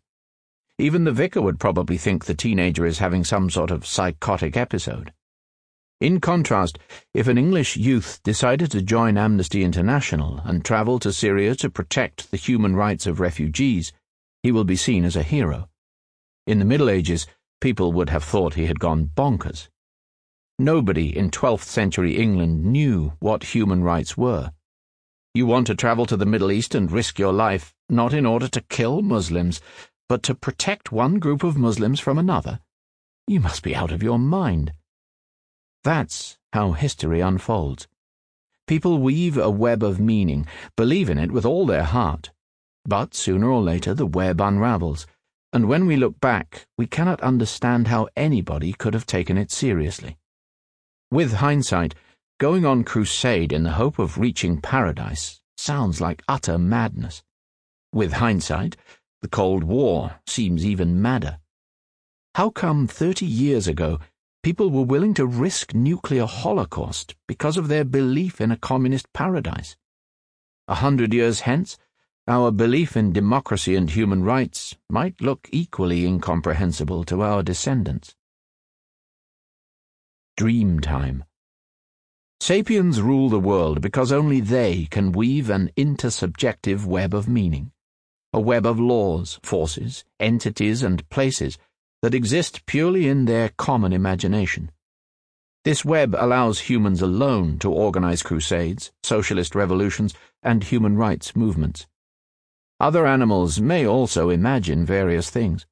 [0.78, 5.14] Even the vicar would probably think the teenager is having some sort of psychotic episode.
[6.03, 6.80] In contrast,
[7.14, 12.32] if an English youth decided to join Amnesty International and travel to Syria to protect
[12.32, 13.92] the human rights of refugees,
[14.42, 15.68] he will be seen as a hero.
[16.44, 17.28] In the Middle Ages,
[17.61, 19.68] people would have thought he had gone bonkers.
[20.59, 24.50] Nobody in 12th century England knew what human rights were.
[25.34, 28.48] You want to travel to the Middle East and risk your life, not in order
[28.48, 29.61] to kill Muslims,
[30.09, 32.59] but to protect one group of Muslims from another?
[33.28, 34.72] You must be out of your mind.
[35.84, 37.88] That's how history unfolds.
[38.66, 42.30] People weave a web of meaning, believe in it with all their heart.
[42.84, 45.06] But sooner or later the web unravels,
[45.52, 50.16] and when we look back, we cannot understand how anybody could have taken it seriously.
[51.10, 51.94] With hindsight,
[52.38, 57.22] going on crusade in the hope of reaching paradise sounds like utter madness.
[57.92, 58.76] With hindsight,
[59.20, 61.38] the Cold War seems even madder.
[62.34, 64.00] How come thirty years ago
[64.43, 69.76] people were willing to risk nuclear holocaust because of their belief in a communist paradise.
[70.66, 71.78] A hundred years hence,
[72.26, 78.14] our belief in democracy and human rights might look equally incomprehensible to our descendants.
[80.36, 81.24] Dream time.
[82.40, 87.70] Sapiens rule the world because only they can weave an intersubjective web of meaning,
[88.32, 91.59] a web of laws, forces, entities, and places
[92.03, 94.70] that exist purely in their common imagination.
[95.64, 101.86] This web allows humans alone to organize crusades, socialist revolutions, and human rights movements.
[102.80, 105.64] Other animals may also imagine various things.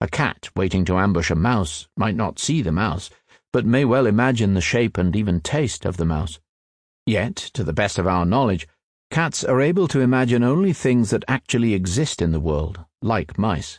[0.00, 3.08] A cat waiting to ambush a mouse might not see the mouse,
[3.52, 6.40] but may well imagine the shape and even taste of the mouse.
[7.06, 8.66] Yet, to the best of our knowledge,
[9.12, 13.78] cats are able to imagine only things that actually exist in the world, like mice.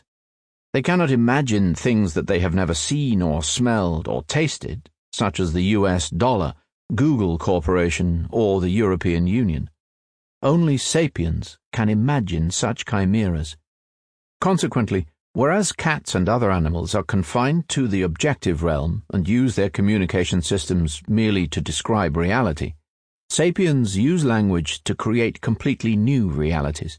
[0.72, 5.52] They cannot imagine things that they have never seen or smelled or tasted, such as
[5.52, 6.54] the US dollar,
[6.94, 9.70] Google Corporation, or the European Union.
[10.42, 13.56] Only sapiens can imagine such chimeras.
[14.40, 19.70] Consequently, Whereas cats and other animals are confined to the objective realm and use their
[19.70, 22.74] communication systems merely to describe reality,
[23.30, 26.98] sapiens use language to create completely new realities.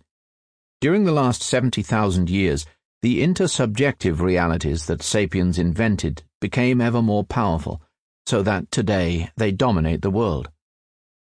[0.82, 2.65] During the last 70,000 years,
[3.04, 7.82] the intersubjective realities that sapiens invented became ever more powerful,
[8.26, 10.49] so that today they dominate the world.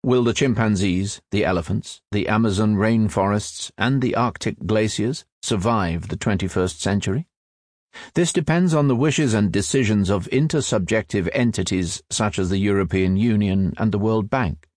[0.01, 6.79] Will the chimpanzees, the elephants, the Amazon rainforests, and the Arctic glaciers survive the 21st
[6.79, 7.27] century?
[8.13, 13.73] This depends on the wishes and decisions of intersubjective entities such as the European Union
[13.75, 14.69] and the World Bank,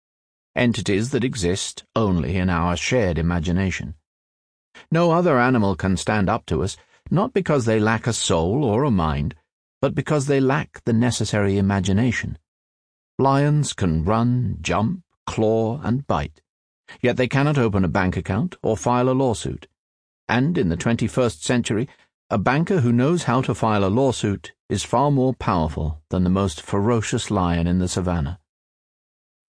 [0.57, 3.95] entities that exist only in our shared imagination.
[4.91, 6.77] No other animal can stand up to us,
[7.11, 9.35] not because they lack a soul or a mind,
[9.81, 12.39] but because they lack the necessary imagination.
[13.19, 16.41] Lions can run, jump, claw, and bite,
[17.01, 19.67] yet they cannot open a bank account or file a lawsuit.
[20.29, 21.89] And in the 21st century,
[22.31, 26.31] a banker who knows how to file a lawsuit is far more powerful than the
[26.31, 28.39] most ferocious lion in the savannah.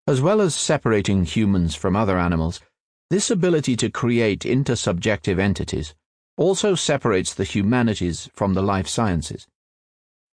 [0.05, 2.61] As well as separating humans from other animals,
[3.09, 5.95] this ability to create intersubjective entities
[6.35, 9.47] also separates the humanities from the life sciences.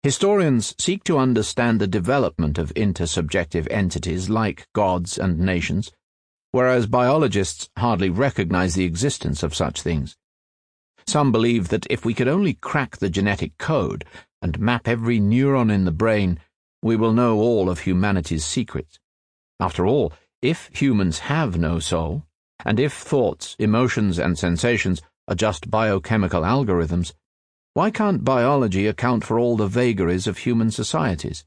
[0.02, 5.92] Historians seek to understand the development of intersubjective entities like gods and nations,
[6.50, 10.16] whereas biologists hardly recognize the existence of such things.
[11.06, 14.04] Some believe that if we could only crack the genetic code
[14.40, 16.40] and map every neuron in the brain,
[16.82, 18.98] we will know all of humanity's secrets.
[19.60, 22.24] After all, if humans have no soul,
[22.64, 27.12] and if thoughts, emotions, and sensations are just biochemical algorithms,
[27.74, 31.44] why can't biology account for all the vagaries of human societies?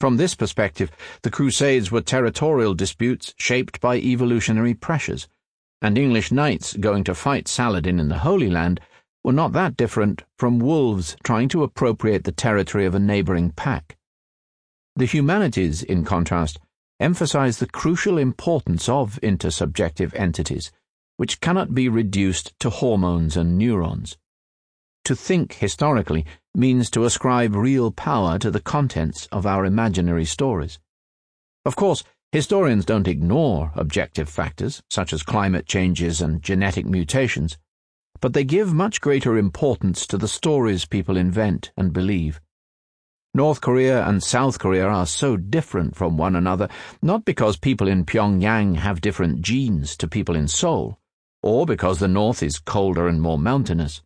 [0.00, 0.90] From this perspective,
[1.22, 5.28] the Crusades were territorial disputes shaped by evolutionary pressures
[5.82, 8.80] and English knights going to fight Saladin in the Holy Land
[9.22, 13.96] were not that different from wolves trying to appropriate the territory of a neighboring pack.
[14.94, 16.58] The humanities, in contrast,
[17.00, 20.72] emphasize the crucial importance of intersubjective entities,
[21.16, 24.16] which cannot be reduced to hormones and neurons.
[25.04, 30.78] To think historically means to ascribe real power to the contents of our imaginary stories.
[31.64, 37.56] Of course, Historians don't ignore objective factors, such as climate changes and genetic mutations,
[38.20, 42.40] but they give much greater importance to the stories people invent and believe.
[43.36, 46.70] North Korea and South Korea are so different from one another
[47.02, 50.98] not because people in Pyongyang have different genes to people in Seoul,
[51.42, 54.00] or because the North is colder and more mountainous.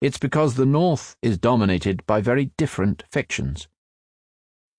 [0.00, 3.68] It's because the North is dominated by very different fictions.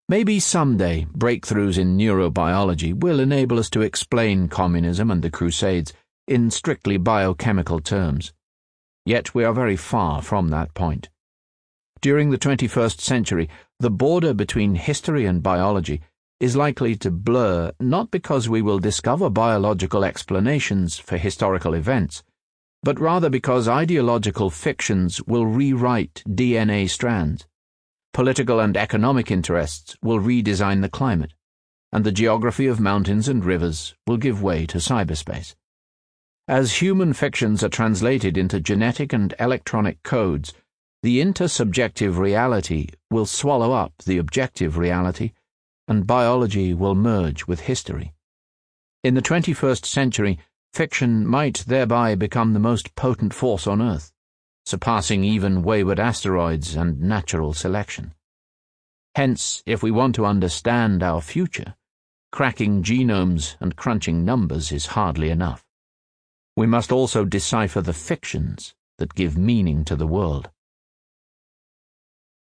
[0.09, 5.93] Maybe someday breakthroughs in neurobiology will enable us to explain communism and the Crusades
[6.27, 8.33] in strictly biochemical terms.
[9.05, 11.07] Yet we are very far from that point.
[12.01, 16.01] During the 21st century, the border between history and biology
[16.39, 22.23] is likely to blur not because we will discover biological explanations for historical events,
[22.83, 27.47] but rather because ideological fictions will rewrite DNA strands
[28.17, 31.35] political and economic interests will redesign the climate,
[31.91, 35.53] and the geography of mountains and rivers will give way to cyberspace.
[36.47, 40.51] As human fictions are translated into genetic and electronic codes,
[41.03, 45.31] the intersubjective reality will swallow up the objective reality,
[45.87, 48.13] and biology will merge with history.
[49.03, 50.39] In the 21st century,
[50.73, 54.11] fiction might thereby become the most potent force on Earth
[54.67, 58.13] surpassing even wayward asteroids and natural selection.
[59.15, 61.75] Hence, if we want to understand our future,
[62.33, 65.63] cracking genomes and crunching numbers is hardly enough.
[66.57, 70.49] We must also decipher the fictions that give meaning to the world.